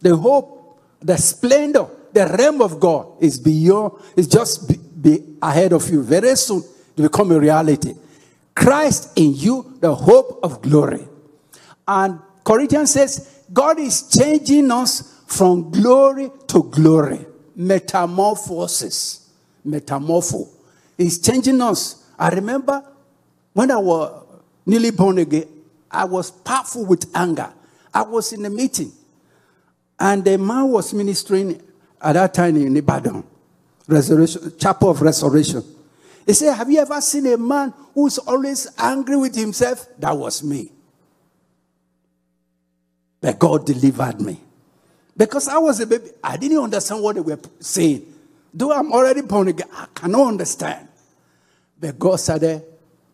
The 0.00 0.16
hope, 0.16 0.80
the 1.00 1.16
splendor, 1.16 1.86
the 2.14 2.26
realm 2.38 2.62
of 2.62 2.80
God 2.80 3.08
is 3.20 3.38
beyond, 3.38 4.00
is 4.16 4.28
just 4.28 4.68
be, 4.68 4.76
be 4.76 5.36
ahead 5.42 5.72
of 5.72 5.88
you. 5.90 6.02
Very 6.02 6.36
soon 6.36 6.62
to 6.96 7.02
become 7.02 7.32
a 7.32 7.38
reality. 7.38 7.94
Christ 8.54 9.18
in 9.18 9.34
you, 9.34 9.76
the 9.80 9.94
hope 9.94 10.38
of 10.42 10.62
glory. 10.62 11.06
And 11.86 12.20
Corinthians 12.44 12.92
says, 12.92 13.42
God 13.52 13.78
is 13.78 14.08
changing 14.08 14.70
us 14.70 15.22
from 15.26 15.70
glory 15.70 16.30
to 16.48 16.62
glory. 16.62 17.26
Metamorphosis. 17.56 19.30
Metamorpho. 19.66 20.48
He's 20.96 21.18
changing 21.18 21.60
us. 21.60 22.04
I 22.18 22.28
remember 22.30 22.84
when 23.52 23.70
I 23.70 23.76
was 23.76 24.24
nearly 24.66 24.90
born 24.90 25.18
again, 25.18 25.48
I 25.90 26.04
was 26.04 26.30
powerful 26.30 26.84
with 26.86 27.10
anger. 27.14 27.52
I 27.92 28.02
was 28.02 28.32
in 28.32 28.44
a 28.44 28.50
meeting, 28.50 28.92
and 29.98 30.24
the 30.24 30.36
man 30.36 30.68
was 30.68 30.92
ministering 30.92 31.62
at 32.04 32.12
that 32.12 32.34
time 32.34 32.56
in 32.56 32.76
Ibadan, 32.76 33.24
Resurrection, 33.88 34.52
Chapel 34.58 34.90
of 34.90 35.00
Restoration. 35.00 35.62
He 36.26 36.34
said, 36.34 36.54
Have 36.54 36.70
you 36.70 36.78
ever 36.80 37.00
seen 37.00 37.26
a 37.26 37.36
man 37.38 37.72
who's 37.94 38.18
always 38.18 38.68
angry 38.78 39.16
with 39.16 39.34
himself? 39.34 39.86
That 39.98 40.16
was 40.16 40.44
me. 40.44 40.70
But 43.20 43.38
God 43.38 43.64
delivered 43.64 44.20
me. 44.20 44.38
Because 45.16 45.48
I 45.48 45.56
was 45.58 45.80
a 45.80 45.86
baby, 45.86 46.10
I 46.22 46.36
didn't 46.36 46.58
understand 46.58 47.02
what 47.02 47.14
they 47.14 47.22
were 47.22 47.38
saying. 47.60 48.12
Though 48.52 48.72
I'm 48.72 48.92
already 48.92 49.22
born 49.22 49.48
again, 49.48 49.68
I 49.72 49.86
cannot 49.94 50.28
understand. 50.28 50.88
But 51.80 51.98
God 51.98 52.16
started 52.16 52.62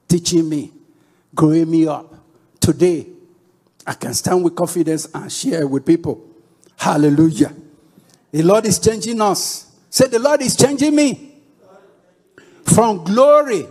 teaching 0.08 0.48
me, 0.48 0.72
growing 1.34 1.70
me 1.70 1.86
up. 1.86 2.12
Today, 2.58 3.06
I 3.86 3.94
can 3.94 4.14
stand 4.14 4.42
with 4.42 4.56
confidence 4.56 5.08
and 5.14 5.30
share 5.30 5.66
with 5.66 5.86
people. 5.86 6.26
Hallelujah. 6.76 7.54
The 8.32 8.42
Lord 8.42 8.66
is 8.66 8.78
changing 8.78 9.20
us. 9.20 9.70
Say, 9.88 10.08
The 10.08 10.18
Lord 10.18 10.42
is 10.42 10.56
changing 10.56 10.94
me 10.94 11.34
from 12.64 13.04
glory 13.04 13.66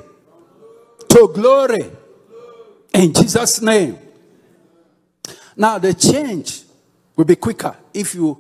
to 1.08 1.32
glory. 1.34 1.92
In 2.94 3.14
Jesus' 3.14 3.62
name. 3.62 3.98
Now, 5.56 5.78
the 5.78 5.94
change 5.94 6.64
will 7.16 7.26
be 7.26 7.36
quicker 7.36 7.76
if 7.94 8.16
you 8.16 8.38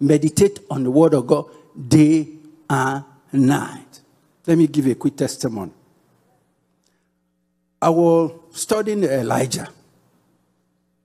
meditate 0.00 0.60
on 0.70 0.84
the 0.84 0.90
Word 0.90 1.14
of 1.14 1.26
God 1.26 1.46
day 1.88 2.28
and 2.68 3.04
night. 3.32 4.00
Let 4.46 4.58
me 4.58 4.66
give 4.66 4.86
you 4.86 4.92
a 4.92 4.96
quick 4.96 5.16
testimony. 5.16 5.72
I 7.80 7.90
was 7.90 8.32
studying 8.52 9.04
Elijah, 9.04 9.68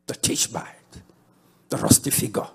the 0.08 0.16
Tishbite, 0.16 1.02
the 1.70 1.78
rusty 1.78 2.10
figure. 2.10 2.48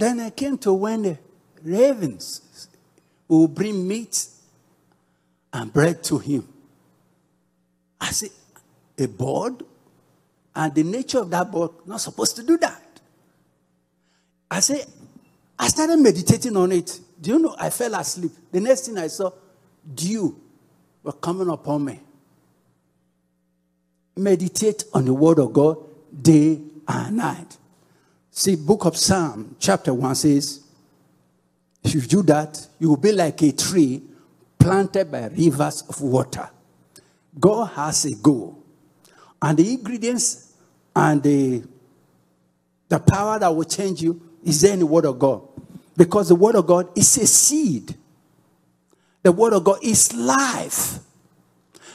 Then 0.00 0.18
I 0.18 0.30
came 0.30 0.56
to 0.58 0.72
when 0.72 1.02
the 1.02 1.18
ravens 1.62 2.68
will 3.28 3.46
bring 3.46 3.86
meat 3.86 4.28
and 5.52 5.70
bread 5.70 6.02
to 6.04 6.16
him. 6.16 6.48
I 8.00 8.10
said, 8.10 8.30
a 8.96 9.06
bird? 9.06 9.62
And 10.56 10.74
the 10.74 10.84
nature 10.84 11.18
of 11.18 11.28
that 11.28 11.52
bird, 11.52 11.72
not 11.84 12.00
supposed 12.00 12.34
to 12.36 12.42
do 12.42 12.56
that. 12.56 12.82
I 14.50 14.60
said, 14.60 14.86
I 15.58 15.68
started 15.68 15.98
meditating 15.98 16.56
on 16.56 16.72
it. 16.72 16.98
Do 17.20 17.32
you 17.32 17.38
know, 17.38 17.54
I 17.58 17.68
fell 17.68 17.94
asleep. 17.94 18.32
The 18.50 18.60
next 18.60 18.86
thing 18.86 18.96
I 18.96 19.08
saw, 19.08 19.30
dew 19.94 20.34
were 21.02 21.12
coming 21.12 21.50
upon 21.50 21.84
me. 21.84 22.00
Meditate 24.16 24.84
on 24.94 25.04
the 25.04 25.12
word 25.12 25.38
of 25.38 25.52
God 25.52 25.76
day 26.22 26.58
and 26.88 27.18
night. 27.18 27.58
See, 28.30 28.56
book 28.56 28.84
of 28.84 28.96
Psalm, 28.96 29.56
chapter 29.58 29.92
1 29.92 30.14
says, 30.14 30.60
if 31.82 31.94
you 31.94 32.00
do 32.02 32.22
that, 32.22 32.66
you 32.78 32.90
will 32.90 32.96
be 32.96 33.12
like 33.12 33.42
a 33.42 33.52
tree 33.52 34.02
planted 34.58 35.10
by 35.10 35.26
rivers 35.26 35.82
of 35.88 36.00
water. 36.00 36.48
God 37.38 37.66
has 37.66 38.04
a 38.04 38.14
goal. 38.14 38.62
And 39.40 39.58
the 39.58 39.72
ingredients 39.72 40.52
and 40.94 41.22
the, 41.22 41.62
the 42.88 42.98
power 43.00 43.38
that 43.38 43.54
will 43.54 43.64
change 43.64 44.02
you 44.02 44.20
is 44.44 44.60
there 44.60 44.74
in 44.74 44.80
the 44.80 44.86
Word 44.86 45.06
of 45.06 45.18
God. 45.18 45.42
Because 45.96 46.28
the 46.28 46.34
Word 46.34 46.54
of 46.54 46.66
God 46.66 46.96
is 46.96 47.16
a 47.16 47.26
seed. 47.26 47.94
The 49.22 49.32
Word 49.32 49.54
of 49.54 49.64
God 49.64 49.78
is 49.82 50.14
life. 50.14 50.98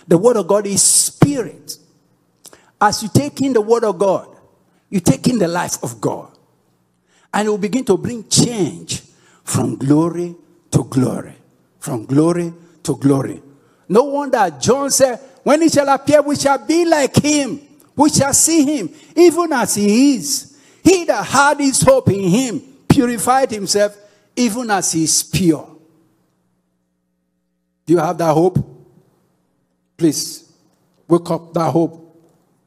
The 0.08 0.18
Word 0.18 0.38
of 0.38 0.48
God 0.48 0.66
is 0.66 0.82
spirit. 0.82 1.78
As 2.82 3.04
you 3.04 3.10
take 3.14 3.42
in 3.42 3.54
the 3.54 3.62
Word 3.62 3.84
of 3.84 3.98
God, 3.98 4.35
you 4.90 5.00
take 5.00 5.28
in 5.28 5.40
the 5.40 5.48
life 5.48 5.82
of 5.84 6.00
God. 6.00 6.32
And 7.34 7.48
it 7.48 7.50
will 7.52 7.58
begin 7.58 7.84
to 7.86 7.98
bring 7.98 8.28
change 8.30 9.02
from 9.44 9.76
glory 9.76 10.36
to 10.72 10.84
glory. 10.86 11.34
From 11.80 12.06
glory 12.06 12.54
to 12.84 12.96
glory. 12.96 13.42
No 13.88 14.04
wonder 14.04 14.50
John 14.60 14.90
said, 14.92 15.20
When 15.44 15.62
he 15.62 15.70
shall 15.70 15.90
appear, 15.90 16.22
we 16.22 16.36
shall 16.36 16.66
be 16.66 16.86
like 16.86 17.16
him. 17.16 17.62
We 17.96 18.10
shall 18.10 18.34
see 18.34 18.64
him, 18.78 18.90
even 19.16 19.54
as 19.54 19.76
he 19.76 20.16
is. 20.16 20.58
He 20.84 21.06
that 21.06 21.26
had 21.26 21.60
his 21.60 21.82
hope 21.82 22.10
in 22.10 22.30
him 22.30 22.62
purified 22.88 23.52
himself, 23.52 23.98
even 24.36 24.70
as 24.72 24.92
he 24.92 25.04
is 25.04 25.24
pure. 25.24 25.70
Do 27.86 27.94
you 27.94 28.00
have 28.00 28.18
that 28.18 28.34
hope? 28.34 28.58
Please, 29.98 30.52
wake 31.08 31.30
up 31.30 31.54
that 31.54 31.72
hope 31.72 32.02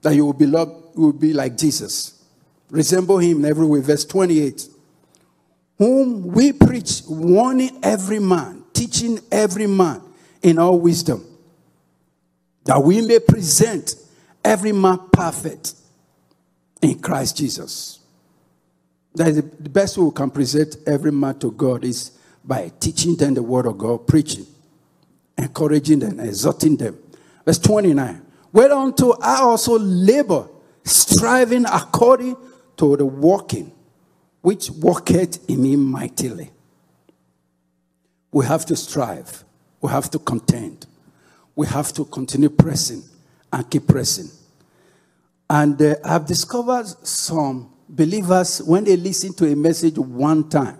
that 0.00 0.14
you 0.14 0.24
will 0.24 0.32
be 0.32 0.46
loved, 0.46 0.87
will 0.98 1.12
be 1.12 1.32
like 1.32 1.56
Jesus. 1.56 2.22
Resemble 2.70 3.18
him 3.18 3.38
in 3.38 3.44
every 3.50 3.66
way. 3.66 3.80
Verse 3.80 4.04
28. 4.04 4.68
Whom 5.78 6.26
we 6.26 6.52
preach, 6.52 7.02
warning 7.08 7.78
every 7.82 8.18
man, 8.18 8.64
teaching 8.72 9.20
every 9.30 9.66
man 9.66 10.02
in 10.42 10.58
all 10.58 10.78
wisdom, 10.78 11.24
that 12.64 12.82
we 12.82 13.00
may 13.00 13.20
present 13.20 13.94
every 14.44 14.72
man 14.72 14.98
perfect 15.12 15.74
in 16.82 16.98
Christ 16.98 17.36
Jesus. 17.36 18.00
That 19.14 19.28
is 19.28 19.36
the 19.36 19.42
the 19.42 19.68
best 19.68 19.96
way 19.96 20.04
we 20.04 20.12
can 20.12 20.30
present 20.30 20.76
every 20.86 21.12
man 21.12 21.38
to 21.40 21.50
God 21.50 21.84
is 21.84 22.12
by 22.44 22.72
teaching 22.80 23.14
them 23.16 23.34
the 23.34 23.42
word 23.42 23.66
of 23.66 23.76
God, 23.78 24.06
preaching, 24.06 24.46
encouraging 25.36 25.98
them, 25.98 26.18
exhorting 26.20 26.76
them. 26.76 26.98
Verse 27.44 27.58
29. 27.58 28.22
Whereunto 28.52 29.18
I 29.20 29.40
also 29.40 29.78
labor, 29.78 30.48
striving 30.88 31.64
according 31.66 32.36
to 32.76 32.96
the 32.96 33.06
working 33.06 33.72
which 34.40 34.70
worketh 34.70 35.48
in 35.48 35.62
me 35.62 35.76
mightily. 35.76 36.50
We 38.30 38.46
have 38.46 38.64
to 38.66 38.76
strive. 38.76 39.44
We 39.80 39.90
have 39.90 40.10
to 40.10 40.18
contend. 40.18 40.86
We 41.54 41.66
have 41.66 41.92
to 41.94 42.04
continue 42.04 42.50
pressing 42.50 43.02
and 43.52 43.68
keep 43.68 43.86
pressing. 43.86 44.30
And 45.50 45.80
uh, 45.80 45.96
I've 46.04 46.26
discovered 46.26 46.86
some 47.06 47.72
believers, 47.88 48.62
when 48.62 48.84
they 48.84 48.96
listen 48.96 49.32
to 49.34 49.50
a 49.50 49.56
message 49.56 49.98
one 49.98 50.48
time, 50.48 50.78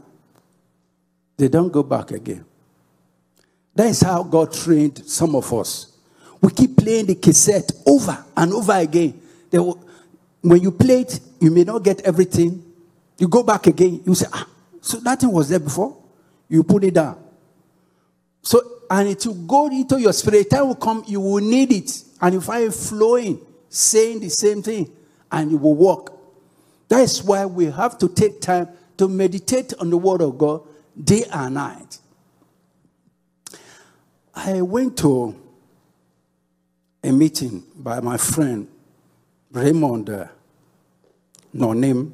they 1.37 1.49
don't 1.49 1.73
go 1.73 1.83
back 1.83 2.11
again. 2.11 2.44
That 3.75 3.87
is 3.87 4.01
how 4.01 4.23
God 4.25 4.53
trained 4.53 5.07
some 5.07 5.35
of 5.35 5.53
us. 5.55 5.97
We 6.42 6.51
keep 6.51 6.77
playing 6.77 7.07
the 7.07 7.14
cassette 7.14 7.73
over 7.87 8.25
and 8.37 8.53
over 8.53 8.73
again. 8.73 9.21
They 9.51 9.59
will- 9.59 9.81
when 10.42 10.62
you 10.62 10.70
play 10.70 11.03
it, 11.03 11.20
you 11.40 11.51
may 11.51 11.64
not 11.64 11.83
get 11.83 12.01
everything. 12.03 12.64
You 13.18 13.29
go 13.29 13.42
back 13.42 13.66
again, 13.66 14.03
you 14.07 14.14
say, 14.14 14.27
ah, 14.33 14.46
so 14.81 15.01
that 15.01 15.20
thing 15.20 15.33
was 15.33 15.48
there 15.48 15.59
before. 15.59 15.96
You 16.48 16.62
put 16.62 16.85
it 16.85 16.94
down. 16.94 17.22
So, 18.42 18.61
and 18.90 19.09
it 19.09 19.27
will 19.27 19.35
go 19.35 19.66
into 19.66 20.01
your 20.01 20.12
spirit. 20.12 20.48
Time 20.51 20.68
will 20.68 20.74
come, 20.74 21.05
you 21.07 21.20
will 21.20 21.42
need 21.42 21.72
it, 21.72 22.03
and 22.20 22.35
you 22.35 22.40
find 22.40 22.64
it 22.64 22.74
flowing, 22.74 23.40
saying 23.68 24.20
the 24.20 24.31
same 24.31 24.62
thing, 24.62 24.90
and 25.31 25.51
you 25.51 25.59
will 25.59 25.74
walk. 25.74 26.18
That 26.88 27.01
is 27.01 27.22
why 27.22 27.44
we 27.44 27.66
have 27.66 27.98
to 27.98 28.09
take 28.09 28.40
time 28.40 28.68
to 28.96 29.09
meditate 29.09 29.74
on 29.79 29.90
the 29.90 29.98
Word 29.98 30.22
of 30.22 30.38
God 30.38 30.62
day 31.03 31.24
and 31.31 31.55
night. 31.55 31.98
I 34.35 34.62
went 34.62 34.96
to 34.98 35.35
a 37.03 37.12
meeting 37.12 37.64
by 37.77 38.01
my 38.01 38.16
friend 38.16 38.68
Raymond 39.53 40.11
uh, 40.11 40.27
Nonim. 41.55 42.13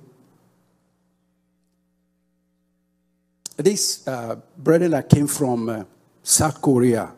This 3.56 4.06
uh, 4.06 4.36
brother 4.56 4.88
that 4.88 5.08
came 5.08 5.26
from 5.26 5.68
uh, 5.68 5.84
South 6.22 6.60
Korea, 6.60 7.12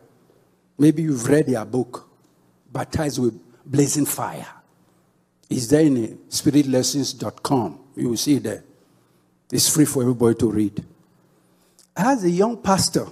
maybe 0.78 1.02
you've 1.02 1.26
read 1.26 1.46
their 1.46 1.64
book, 1.64 2.08
Baptized 2.72 3.18
with 3.18 3.40
Blazing 3.64 4.06
Fire. 4.06 4.46
It's 5.48 5.68
there 5.68 5.82
in 5.82 5.96
uh, 5.96 6.06
spiritlessons.com. 6.28 7.80
You 7.96 8.10
will 8.10 8.16
see 8.16 8.38
there. 8.38 8.64
It's 9.50 9.68
free 9.68 9.84
for 9.84 10.02
everybody 10.02 10.34
to 10.36 10.50
read. 10.50 10.84
As 11.96 12.24
a 12.24 12.30
young 12.30 12.58
pastor, 12.58 13.06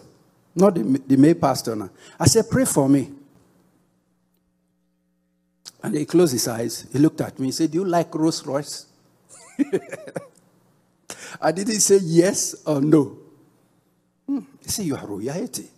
not 0.55 0.75
the, 0.75 0.83
the 1.07 1.17
male 1.17 1.35
pastor 1.35 1.75
now. 1.75 1.91
I 2.19 2.27
said, 2.27 2.51
Pray 2.51 2.65
for 2.65 2.89
me. 2.89 3.11
And 5.85 5.95
he 5.95 6.07
closed 6.07 6.33
his 6.33 6.49
eyes. 6.49 6.87
He 6.91 6.99
looked 6.99 7.21
at 7.21 7.39
me. 7.39 7.49
He 7.49 7.53
said, 7.53 7.71
Do 7.71 7.77
you 7.77 7.85
like 7.85 8.15
Rolls 8.15 8.47
Royce? 8.47 8.87
I 11.43 11.53
didn't 11.53 11.81
say 11.81 11.99
yes 11.99 12.63
or 12.65 12.81
no. 12.81 13.19
Hmm. 14.27 14.39
He 14.63 14.71
said, 14.71 14.87
You 14.87 14.97
are 14.97 15.07
royalty. 15.07 15.69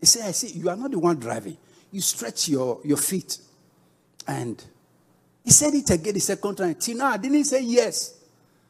He 0.00 0.06
said, 0.06 0.26
I 0.26 0.30
see, 0.30 0.58
you 0.58 0.70
are 0.70 0.76
not 0.76 0.90
the 0.90 0.98
one 0.98 1.18
driving. 1.18 1.58
You 1.92 2.00
stretch 2.00 2.48
your, 2.48 2.80
your 2.82 2.96
feet. 2.96 3.36
And 4.26 4.64
he 5.44 5.50
said 5.50 5.74
it 5.74 5.90
again 5.90 6.14
the 6.14 6.20
second 6.20 6.54
time. 6.54 6.74
Till 6.76 6.96
now, 6.96 7.08
I 7.08 7.18
didn't 7.18 7.44
say 7.44 7.60
yes. 7.62 8.14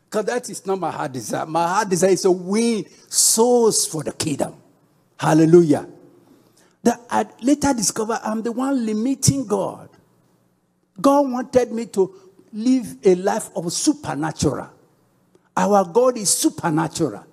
Because 0.07 0.25
that 0.25 0.51
is 0.51 0.67
not 0.67 0.81
my 0.81 0.91
heart 0.91 1.13
desire. 1.13 1.47
My 1.47 1.69
heart 1.69 1.91
desire 1.91 2.11
is 2.11 2.23
to 2.23 2.33
win 2.33 2.85
souls 3.07 3.87
for 3.87 4.03
the 4.03 4.13
kingdom. 4.13 4.57
Hallelujah. 5.17 5.87
That 6.83 7.03
I 7.09 7.29
later 7.41 7.73
discovered 7.73 8.19
I'm 8.25 8.43
the 8.43 8.51
one 8.51 8.85
limiting 8.85 9.47
God. 9.47 9.90
God 11.01 11.31
wanted 11.31 11.73
me 11.73 11.87
to 11.87 12.15
live 12.53 12.97
a 13.05 13.15
life 13.15 13.51
of 13.55 13.73
supernatural. 13.73 14.71
Our 15.57 15.85
God 15.85 16.17
is 16.17 16.31
supernatural. 16.31 17.25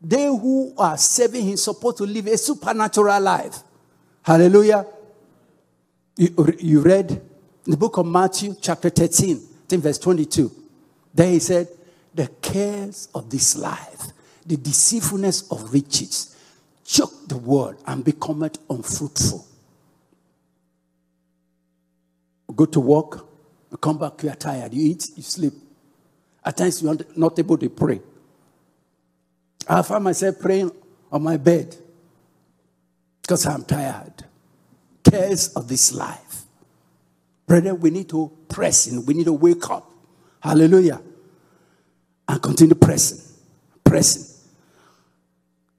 They 0.00 0.26
who 0.26 0.72
are 0.78 0.96
serving 0.96 1.44
Him 1.44 1.56
supposed 1.56 1.98
to 1.98 2.04
live 2.04 2.26
a 2.26 2.38
supernatural 2.38 3.20
life. 3.20 3.58
Hallelujah. 4.22 4.86
You, 6.16 6.54
you 6.58 6.80
read 6.80 7.20
the 7.64 7.76
book 7.76 7.98
of 7.98 8.06
Matthew, 8.06 8.54
chapter 8.60 8.88
13, 8.88 9.36
I 9.36 9.40
think 9.68 9.82
verse 9.82 9.98
22. 9.98 10.50
There 11.14 11.30
he 11.30 11.38
said, 11.38 11.68
The 12.14 12.28
cares 12.40 13.08
of 13.14 13.30
this 13.30 13.56
life, 13.56 14.06
the 14.44 14.56
deceitfulness 14.56 15.50
of 15.50 15.72
riches, 15.72 16.36
choke 16.84 17.28
the 17.28 17.36
word 17.36 17.76
and 17.86 18.04
become 18.04 18.42
it 18.42 18.58
unfruitful. 18.68 19.46
Go 22.60 22.66
to 22.66 22.80
work, 22.80 23.26
you 23.70 23.78
come 23.78 23.96
back, 23.96 24.22
you 24.22 24.28
are 24.28 24.34
tired, 24.34 24.74
you 24.74 24.90
eat, 24.90 25.12
you 25.16 25.22
sleep. 25.22 25.54
At 26.44 26.58
times, 26.58 26.82
you 26.82 26.90
are 26.90 26.96
not 27.16 27.38
able 27.38 27.56
to 27.56 27.70
pray. 27.70 28.02
I 29.66 29.80
find 29.80 30.04
myself 30.04 30.38
praying 30.38 30.70
on 31.10 31.22
my 31.22 31.38
bed 31.38 31.74
because 33.22 33.46
I'm 33.46 33.64
tired. 33.64 34.12
Cares 35.02 35.54
of 35.54 35.68
this 35.68 35.94
life. 35.94 36.42
Brother, 37.46 37.74
we 37.74 37.88
need 37.88 38.10
to 38.10 38.30
press 38.46 38.88
in. 38.88 39.06
We 39.06 39.14
need 39.14 39.24
to 39.24 39.32
wake 39.32 39.70
up. 39.70 39.90
Hallelujah. 40.42 41.00
And 42.28 42.42
continue 42.42 42.74
pressing. 42.74 43.22
Pressing. 43.82 44.36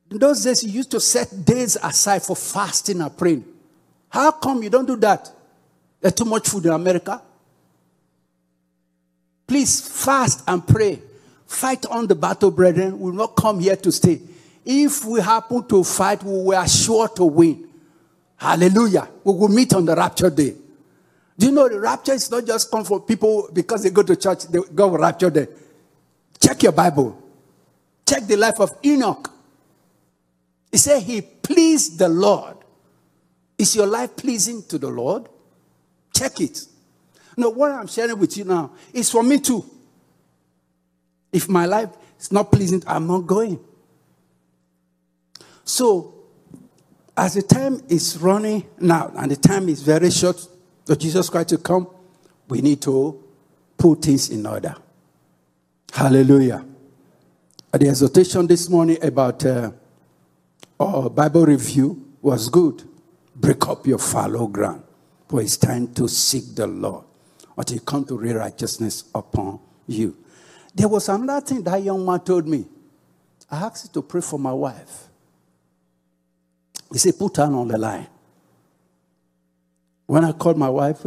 In 0.10 0.18
those 0.18 0.44
days, 0.44 0.64
you 0.64 0.72
used 0.72 0.90
to 0.90 1.00
set 1.00 1.46
days 1.46 1.78
aside 1.84 2.24
for 2.24 2.36
fasting 2.36 3.02
and 3.02 3.16
praying. 3.16 3.46
How 4.10 4.32
come 4.32 4.64
you 4.64 4.72
don't 4.72 4.88
do 4.88 4.96
that? 4.96 5.32
There's 6.02 6.14
too 6.14 6.26
much 6.26 6.50
food 6.50 6.66
in 6.66 6.72
America. 6.72 7.22
Please 9.48 9.82
fast 10.04 10.44
and 10.48 10.66
pray. 10.66 11.00
Fight 11.46 11.86
on 11.86 12.08
the 12.08 12.16
battle, 12.16 12.52
brethren. 12.52 13.00
We 13.00 13.12
will 13.12 13.18
not 13.18 13.36
come 13.36 13.60
here 13.60 13.76
to 13.76 13.92
stay. 13.92 14.22
If 14.66 15.06
we 15.06 15.22
happen 15.22 15.68
to 15.68 15.84
fight, 15.84 16.24
we 16.24 16.56
are 16.56 16.68
sure 16.68 17.08
to 17.10 17.24
win. 17.26 17.68
Hallelujah. 18.38 19.08
We 19.24 19.34
will 19.34 19.50
meet 19.50 19.74
on 19.74 19.86
the 19.86 19.96
rapture 19.96 20.30
day. 20.30 20.56
Do 21.38 21.48
you 21.48 21.52
know 21.52 21.68
the 21.68 21.80
rapture 21.80 22.14
is 22.14 22.30
not 22.32 22.46
just 22.46 22.72
come 22.72 22.84
for 22.84 23.02
people 23.02 23.50
because 23.52 23.84
they 23.84 23.90
go 23.90 24.04
to 24.04 24.16
church, 24.16 24.46
they, 24.46 24.60
will 24.60 24.98
rapture 24.98 25.30
them. 25.30 25.48
Check 26.40 26.64
your 26.64 26.72
Bible. 26.72 27.22
Check 28.08 28.28
the 28.28 28.38
life 28.38 28.60
of 28.60 28.74
Enoch. 28.84 29.32
He 30.72 30.78
said 30.78 31.02
he 31.02 31.22
pleased 31.22 32.00
the 32.00 32.10
Lord. 32.10 32.58
Is 33.58 33.76
your 33.76 33.88
life 33.88 34.16
pleasing 34.16 34.64
to 34.64 34.78
the 34.78 34.90
Lord? 34.90 35.28
Check 36.14 36.42
it. 36.42 36.66
No, 37.38 37.50
what 37.50 37.72
I'm 37.72 37.88
sharing 37.88 38.18
with 38.20 38.38
you 38.38 38.44
now 38.44 38.72
is 38.94 39.10
for 39.10 39.24
me 39.24 39.40
too. 39.40 39.66
If 41.32 41.48
my 41.48 41.66
life 41.66 41.90
is 42.20 42.32
not 42.32 42.52
pleasing, 42.52 42.84
I'm 42.86 43.08
not 43.08 43.20
going. 43.20 43.60
So, 45.64 46.14
as 47.16 47.36
the 47.36 47.42
time 47.42 47.82
is 47.88 48.18
running 48.18 48.66
now, 48.80 49.12
and 49.16 49.32
the 49.32 49.36
time 49.36 49.70
is 49.70 49.82
very 49.82 50.12
short 50.12 50.46
for 50.86 50.96
Jesus 50.96 51.30
Christ 51.30 51.50
to 51.50 51.58
come, 51.58 51.88
we 52.48 52.62
need 52.62 52.82
to 52.82 53.24
put 53.78 54.02
things 54.02 54.30
in 54.30 54.46
order. 54.46 54.76
Hallelujah. 55.94 56.66
The 57.72 57.88
exhortation 57.88 58.48
this 58.48 58.70
morning 58.70 58.98
about 59.02 59.46
uh, 59.46 59.72
our 60.80 61.10
Bible 61.10 61.46
review 61.46 62.16
was 62.22 62.50
good. 62.50 62.84
Break 63.36 63.68
up 63.68 63.88
your 63.88 63.98
fallow 63.98 64.48
ground, 64.48 64.84
for 65.32 65.42
it's 65.42 65.56
time 65.56 65.88
to 65.94 66.10
seek 66.10 66.56
the 66.56 66.68
Lord 66.68 67.06
until 67.58 67.76
you 67.76 67.82
come 67.82 68.04
to 68.04 68.18
real 68.18 68.36
righteousness 68.36 69.06
upon 69.16 69.60
you. 69.88 70.18
There 70.76 70.90
was 70.90 71.08
another 71.08 71.46
thing 71.46 71.64
that 71.64 71.82
young 71.82 72.06
man 72.06 72.20
told 72.20 72.46
me. 72.48 72.66
I 73.50 73.60
asked 73.60 73.88
him 73.88 73.94
to 73.94 74.02
pray 74.02 74.20
for 74.20 74.38
my 74.38 74.52
wife. 74.52 75.08
He 76.92 76.98
said, 76.98 77.18
put 77.18 77.38
her 77.38 77.44
on 77.44 77.70
the 77.70 77.78
line. 77.78 78.08
When 80.06 80.26
I 80.26 80.34
called 80.34 80.58
my 80.58 80.70
wife, 80.70 81.06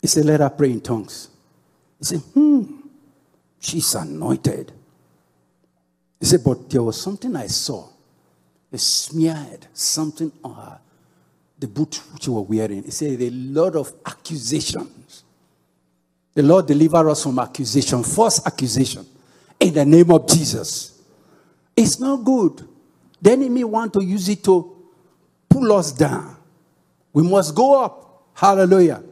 he 0.00 0.06
said, 0.06 0.24
let 0.24 0.40
her 0.40 0.48
pray 0.48 0.70
in 0.70 0.80
tongues. 0.80 1.28
He 1.98 2.06
said, 2.06 2.20
hmm, 2.20 2.64
she's 3.60 3.94
anointed. 3.94 4.72
He 6.20 6.24
said, 6.24 6.42
but 6.42 6.70
there 6.70 6.82
was 6.82 6.98
something 6.98 7.36
I 7.36 7.48
saw. 7.48 7.86
They 8.70 8.78
smeared 8.78 9.66
something 9.74 10.32
on 10.42 10.54
her, 10.54 10.80
the 11.58 11.68
boot 11.68 12.00
which 12.12 12.26
you 12.26 12.34
were 12.34 12.42
wearing. 12.42 12.82
He 12.82 12.90
said, 12.90 13.20
a 13.20 13.30
lot 13.30 13.76
of 13.76 13.92
accusations. 14.04 15.24
The 16.34 16.42
Lord 16.42 16.66
deliver 16.66 17.08
us 17.08 17.22
from 17.22 17.38
accusation, 17.38 18.02
false 18.02 18.44
accusation, 18.44 19.06
in 19.60 19.72
the 19.72 19.84
name 19.84 20.10
of 20.10 20.28
Jesus. 20.28 21.00
It's 21.76 22.00
not 22.00 22.24
good. 22.24 22.66
The 23.22 23.32
enemy 23.32 23.64
want 23.64 23.92
to 23.94 24.04
use 24.04 24.28
it 24.28 24.42
to 24.44 24.76
pull 25.48 25.72
us 25.72 25.92
down. 25.92 26.36
We 27.12 27.22
must 27.22 27.54
go 27.54 27.82
up. 27.82 28.24
Hallelujah. 28.34 29.02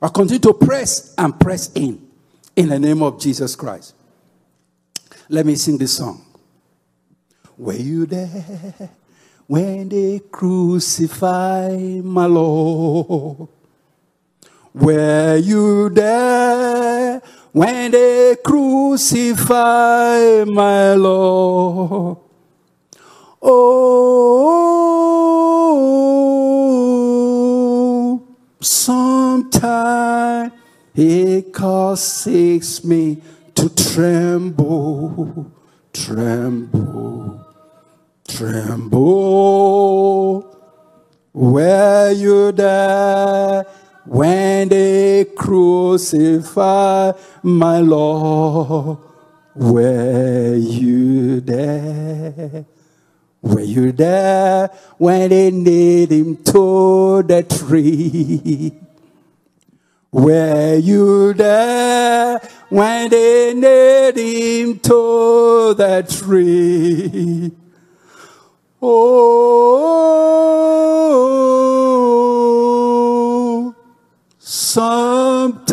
I 0.00 0.08
continue 0.08 0.40
to 0.40 0.54
press 0.54 1.14
and 1.18 1.38
press 1.38 1.72
in. 1.74 2.08
In 2.54 2.68
the 2.68 2.78
name 2.78 3.02
of 3.02 3.20
Jesus 3.20 3.56
Christ. 3.56 3.94
Let 5.28 5.46
me 5.46 5.54
sing 5.56 5.78
this 5.78 5.96
song. 5.96 6.24
Were 7.56 7.74
you 7.74 8.06
there 8.06 8.90
when 9.52 9.84
they 9.90 10.18
crucify 10.30 11.76
my 12.02 12.24
Lord? 12.24 13.48
Were 14.72 15.36
you 15.36 15.90
there 15.90 17.20
when 17.52 17.90
they 17.90 18.36
crucify 18.42 19.64
my 20.46 20.94
Lord? 20.94 22.16
Oh, 23.42 23.82
sometimes 28.58 30.52
it 30.94 31.52
causes 31.52 32.82
me 32.86 33.20
to 33.54 33.68
tremble, 33.68 35.52
tremble, 35.92 37.51
tremble. 38.42 40.34
Were 41.32 42.10
you 42.10 42.52
there 42.52 43.64
when 44.04 44.68
they 44.68 45.24
crucified 45.36 47.14
my 47.42 47.78
Lord? 47.78 48.98
Were 49.54 50.56
you 50.56 51.40
there? 51.40 52.64
Were 53.42 53.60
you 53.60 53.92
there 53.92 54.70
when 54.98 55.30
they 55.30 55.50
nailed 55.52 56.10
him 56.10 56.36
to 56.44 57.22
the 57.22 57.42
tree? 57.44 58.72
Were 60.10 60.76
you 60.76 61.32
there 61.32 62.40
when 62.68 63.08
they 63.08 63.54
nailed 63.54 64.16
him 64.16 64.80
to 64.80 65.74
the 65.74 66.02
tree? 66.08 67.61
Oh, 68.82 69.32
sometimes 74.38 75.70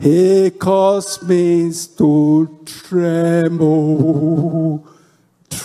he 0.00 0.50
caused 0.50 1.28
me 1.28 1.72
to 1.96 2.64
tremble 2.66 3.88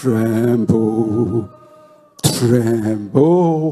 tremble, 0.03 1.49
tremble. 2.21 3.69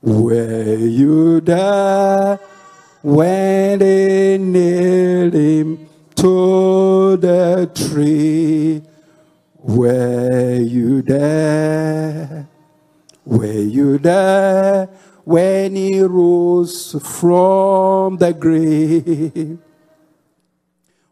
Were 0.00 0.76
you 0.76 1.40
there 1.40 2.38
when 3.02 3.80
they 3.80 4.38
nailed 4.38 5.34
him 5.34 5.88
to 6.14 7.16
the 7.16 7.68
tree? 7.74 8.82
Were 9.64 10.60
you 10.60 11.00
there? 11.00 12.46
Were 13.24 13.46
you 13.46 13.96
there 13.96 14.90
when 15.24 15.74
he 15.74 16.02
rose 16.02 16.94
from 17.02 18.18
the 18.18 18.34
grave? 18.34 19.58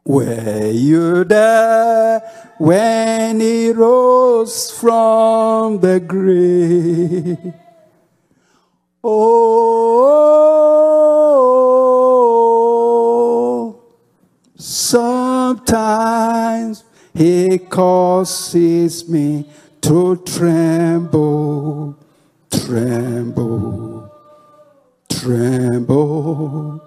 Were 0.04 0.70
you 0.70 1.24
there 1.24 2.20
when 2.58 3.40
he 3.40 3.70
rose 3.70 4.70
from 4.70 5.80
the 5.80 5.98
grave? 6.00 7.54
Oh, 9.02 9.32
sometimes 14.56 16.04
he 17.14 17.58
causes 17.58 19.08
me 19.08 19.48
to 19.82 20.16
tremble, 20.24 21.98
tremble, 22.50 24.12
tremble. 25.08 26.80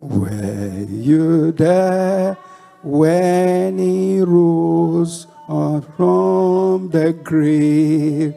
Were 0.00 0.86
you 0.88 1.52
there 1.52 2.36
when 2.82 3.78
he 3.78 4.20
rose 4.20 5.26
from 5.46 6.90
the 6.90 7.12
grave? 7.22 8.34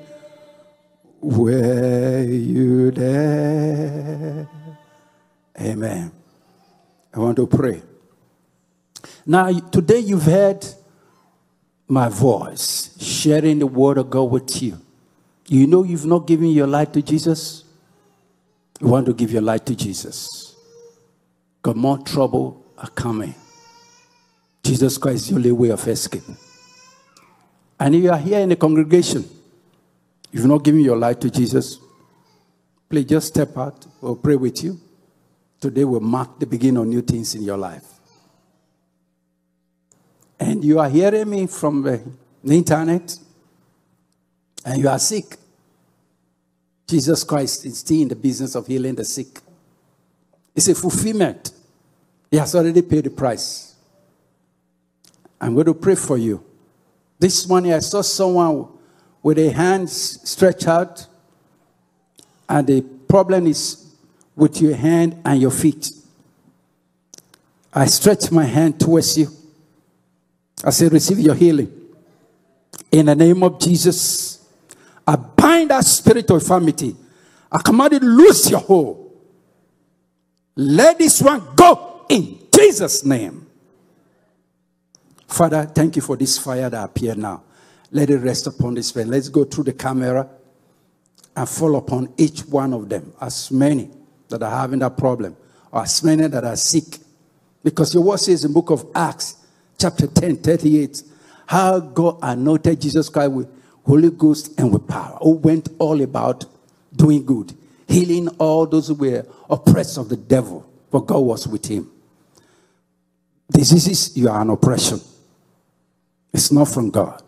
Were 1.22 2.24
you 2.24 2.91
there? 2.91 4.47
Amen. 5.59 6.12
I 7.14 7.20
want 7.20 7.36
to 7.38 7.47
pray. 7.47 7.84
Now, 9.32 9.49
today 9.49 9.99
you've 9.99 10.23
heard 10.23 10.67
my 11.88 12.09
voice 12.09 13.01
sharing 13.01 13.59
the 13.59 13.65
word 13.65 13.97
of 13.97 14.09
God 14.09 14.23
with 14.23 14.61
you. 14.61 14.77
You 15.47 15.67
know 15.67 15.84
you've 15.84 16.05
not 16.05 16.27
given 16.27 16.47
your 16.47 16.67
life 16.67 16.91
to 16.91 17.01
Jesus? 17.01 17.63
You 18.82 18.88
want 18.88 19.05
to 19.05 19.13
give 19.13 19.32
your 19.32 19.41
life 19.41 19.63
to 19.63 19.73
Jesus. 19.73 20.53
Got 21.61 21.77
more 21.77 21.97
trouble 21.99 22.65
are 22.77 22.89
coming. 22.89 23.34
Jesus 24.65 24.97
Christ 24.97 25.23
is 25.23 25.29
the 25.29 25.36
only 25.36 25.51
way 25.53 25.69
of 25.69 25.88
escape. 25.88 26.23
And 27.79 27.95
if 27.95 28.03
you 28.03 28.11
are 28.11 28.17
here 28.17 28.39
in 28.39 28.49
the 28.49 28.57
congregation, 28.57 29.23
you've 30.34 30.45
not 30.45 30.61
given 30.61 30.82
your 30.82 30.97
life 30.97 31.21
to 31.21 31.32
Jesus, 31.32 31.77
please 32.89 33.05
just 33.05 33.27
step 33.29 33.57
out. 33.57 33.86
We'll 34.01 34.17
pray 34.17 34.36
with 34.36 34.61
you. 34.61 34.77
Today 35.61 35.86
will 35.86 36.01
mark 36.01 36.38
the 36.38 36.45
beginning 36.45 36.82
of 36.82 36.88
new 36.88 37.01
things 37.01 37.34
in 37.34 37.43
your 37.43 37.57
life. 37.57 38.01
And 40.42 40.64
you 40.64 40.80
are 40.80 40.89
hearing 40.89 41.30
me 41.30 41.46
from 41.46 41.84
the 41.84 42.02
internet, 42.52 43.16
and 44.66 44.82
you 44.82 44.89
are 44.89 44.98
sick. 44.98 45.38
Jesus 46.88 47.24
Christ 47.24 47.64
is 47.68 47.78
still 47.78 48.02
in 48.02 48.08
the 48.08 48.16
business 48.16 48.56
of 48.56 48.66
healing 48.66 48.96
the 48.96 49.06
sick. 49.06 49.39
It's 50.56 50.68
a 50.68 50.74
fulfillment. 50.74 51.52
He 52.32 52.38
has 52.38 52.56
already 52.56 52.82
paid 52.82 53.04
the 53.04 53.12
price. 53.12 53.76
I'm 55.39 55.54
going 55.54 55.68
to 55.68 55.76
pray 55.76 55.94
for 55.94 56.18
you. 56.18 56.44
This 57.20 57.48
morning 57.48 57.74
I 57.74 57.80
saw 57.80 58.02
someone 58.02 58.68
with 59.22 59.38
a 59.38 59.52
hand 59.52 59.92
stretched 59.92 60.68
out, 60.68 61.06
and 62.50 62.66
the 62.66 62.82
problem 62.82 63.46
is 63.46 63.94
with 64.36 64.60
your 64.60 64.76
hand 64.76 65.22
and 65.24 65.39
your 65.39 65.52
feet. 65.52 65.92
I 67.72 67.86
stretch 67.86 68.32
my 68.32 68.46
hand 68.46 68.80
towards 68.80 69.20
you. 69.20 69.28
I 70.64 70.70
say, 70.70 70.88
Receive 70.88 71.20
your 71.20 71.36
healing. 71.36 71.72
In 72.91 73.05
the 73.05 73.16
name 73.16 73.41
of 73.43 73.59
Jesus, 73.59 74.45
I 75.07 75.16
bind 75.16 75.70
that 75.70 75.86
spirit 75.86 76.30
of 76.30 76.41
infirmity. 76.41 76.95
I 77.51 77.62
command 77.62 77.91
to 77.91 77.99
lose 77.99 78.49
your 78.49 78.59
hold. 78.59 79.12
Let 80.55 80.97
this 80.97 81.22
one 81.22 81.41
go 81.55 82.05
in 82.09 82.39
Jesus' 82.53 83.03
name. 83.03 83.47
Father, 85.28 85.66
thank 85.66 85.95
you 85.95 86.01
for 86.01 86.18
this 86.18 86.38
fire 86.38 86.70
that 86.70 86.84
appeared 86.84 87.18
now. 87.18 87.43
Let 87.91 88.09
it 88.09 88.18
rest 88.18 88.47
upon 88.47 88.74
this 88.74 88.95
man. 88.95 89.09
Let's 89.09 89.30
go 89.30 89.43
through 89.43 89.66
the 89.66 89.74
camera 89.74 90.30
and 91.36 91.49
fall 91.49 91.78
upon 91.78 92.14
each 92.18 92.41
one 92.41 92.74
of 92.74 92.89
them, 92.89 93.14
as 93.20 93.51
many 93.51 93.89
that 94.30 94.43
are 94.43 94.51
having 94.51 94.80
that 94.80 94.97
problem, 94.97 95.36
or 95.72 95.84
as 95.84 96.03
many 96.03 96.28
that 96.28 96.43
are 96.43 96.55
sick. 96.55 96.99
Because 97.64 97.93
your 97.93 98.03
word 98.03 98.20
says 98.20 98.43
in 98.43 98.51
the 98.51 98.53
book 98.53 98.70
of 98.72 98.86
Acts, 98.93 99.36
chapter 99.82 100.05
10, 100.05 100.38
38, 100.38 101.03
how 101.47 101.79
God 101.79 102.19
anointed 102.21 102.79
Jesus 102.79 103.09
Christ 103.09 103.32
with 103.32 103.49
Holy 103.84 104.11
Ghost 104.11 104.59
and 104.59 104.71
with 104.71 104.88
power, 104.88 105.17
who 105.21 105.32
went 105.32 105.69
all 105.79 106.01
about 106.01 106.45
doing 106.95 107.25
good, 107.25 107.53
healing 107.88 108.27
all 108.38 108.67
those 108.67 108.89
who 108.89 108.93
were 108.93 109.25
oppressed 109.49 109.97
of 109.97 110.07
the 110.07 110.17
devil, 110.17 110.69
for 110.91 111.03
God 111.03 111.19
was 111.19 111.47
with 111.47 111.65
him. 111.65 111.89
Diseases, 113.51 114.15
you 114.15 114.29
are 114.29 114.39
an 114.39 114.51
oppression. 114.51 114.99
It's 116.32 116.51
not 116.51 116.67
from 116.67 116.91
God. 116.91 117.21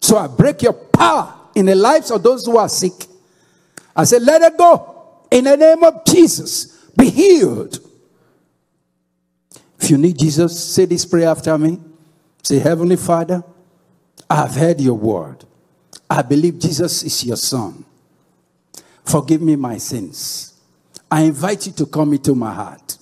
So 0.00 0.16
I 0.16 0.28
break 0.28 0.62
your 0.62 0.72
power 0.72 1.34
in 1.54 1.66
the 1.66 1.74
lives 1.74 2.10
of 2.10 2.22
those 2.22 2.46
who 2.46 2.56
are 2.56 2.68
sick. 2.68 2.92
I 3.96 4.04
said, 4.04 4.22
let 4.22 4.42
it 4.42 4.56
go. 4.56 5.24
In 5.30 5.44
the 5.44 5.56
name 5.56 5.82
of 5.82 6.04
Jesus, 6.04 6.88
be 6.96 7.10
healed. 7.10 7.78
If 9.84 9.90
you 9.90 9.98
need 9.98 10.18
Jesus, 10.18 10.58
say 10.58 10.86
this 10.86 11.04
prayer 11.04 11.28
after 11.28 11.58
me. 11.58 11.78
Say, 12.42 12.58
Heavenly 12.58 12.96
Father, 12.96 13.44
I 14.30 14.36
have 14.36 14.54
heard 14.54 14.80
your 14.80 14.94
word. 14.94 15.44
I 16.08 16.22
believe 16.22 16.58
Jesus 16.58 17.02
is 17.02 17.22
your 17.22 17.36
son. 17.36 17.84
Forgive 19.04 19.42
me 19.42 19.56
my 19.56 19.76
sins. 19.76 20.54
I 21.10 21.24
invite 21.24 21.66
you 21.66 21.72
to 21.72 21.84
come 21.84 22.14
into 22.14 22.34
my 22.34 22.54
heart. 22.54 22.96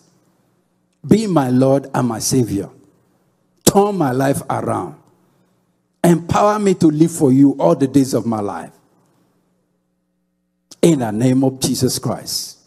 Be 1.06 1.28
my 1.28 1.50
Lord 1.50 1.86
and 1.94 2.08
my 2.08 2.18
Savior. 2.18 2.68
Turn 3.62 3.96
my 3.96 4.10
life 4.10 4.42
around. 4.50 4.96
Empower 6.02 6.58
me 6.58 6.74
to 6.74 6.88
live 6.88 7.12
for 7.12 7.30
you 7.30 7.52
all 7.60 7.76
the 7.76 7.86
days 7.86 8.12
of 8.12 8.26
my 8.26 8.40
life. 8.40 8.72
In 10.82 10.98
the 10.98 11.12
name 11.12 11.44
of 11.44 11.60
Jesus 11.60 12.00
Christ. 12.00 12.58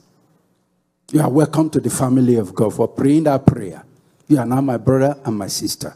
You 1.12 1.20
are 1.20 1.30
welcome 1.30 1.70
to 1.72 1.82
the 1.82 1.90
family 1.90 2.38
of 2.38 2.56
God 2.56 2.74
for 2.74 2.88
praying 2.88 3.26
that 3.26 3.46
prayer. 3.46 3.85
You 4.28 4.40
are 4.40 4.46
now 4.46 4.62
my 4.62 4.78
brother 4.78 5.18
and 5.24 5.38
my 5.38 5.48
sister. 5.48 5.96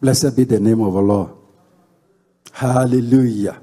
Blessed 0.00 0.36
be 0.36 0.44
the 0.44 0.60
name 0.60 0.80
of 0.80 0.92
the 0.92 1.00
Lord. 1.00 1.30
Hallelujah. 2.52 3.60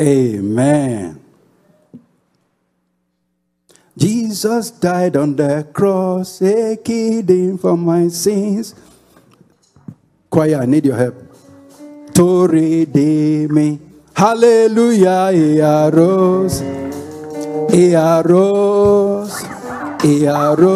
Amen. 0.00 1.20
Jesus 3.96 4.70
died 4.70 5.16
on 5.16 5.36
the 5.36 5.68
cross, 5.72 6.40
a 6.40 6.76
kidding 6.76 7.58
for 7.58 7.76
my 7.76 8.08
sins. 8.08 8.74
Choir, 10.30 10.62
I 10.62 10.66
need 10.66 10.86
your 10.86 10.96
help. 10.96 11.16
To 12.14 12.46
redeem 12.46 13.52
me. 13.52 13.78
Hallelujah, 14.14 15.32
he 15.32 15.60
arose. 15.60 16.60
He 17.70 17.94
arose. 17.94 19.44
He 20.02 20.26
arose. 20.26 20.60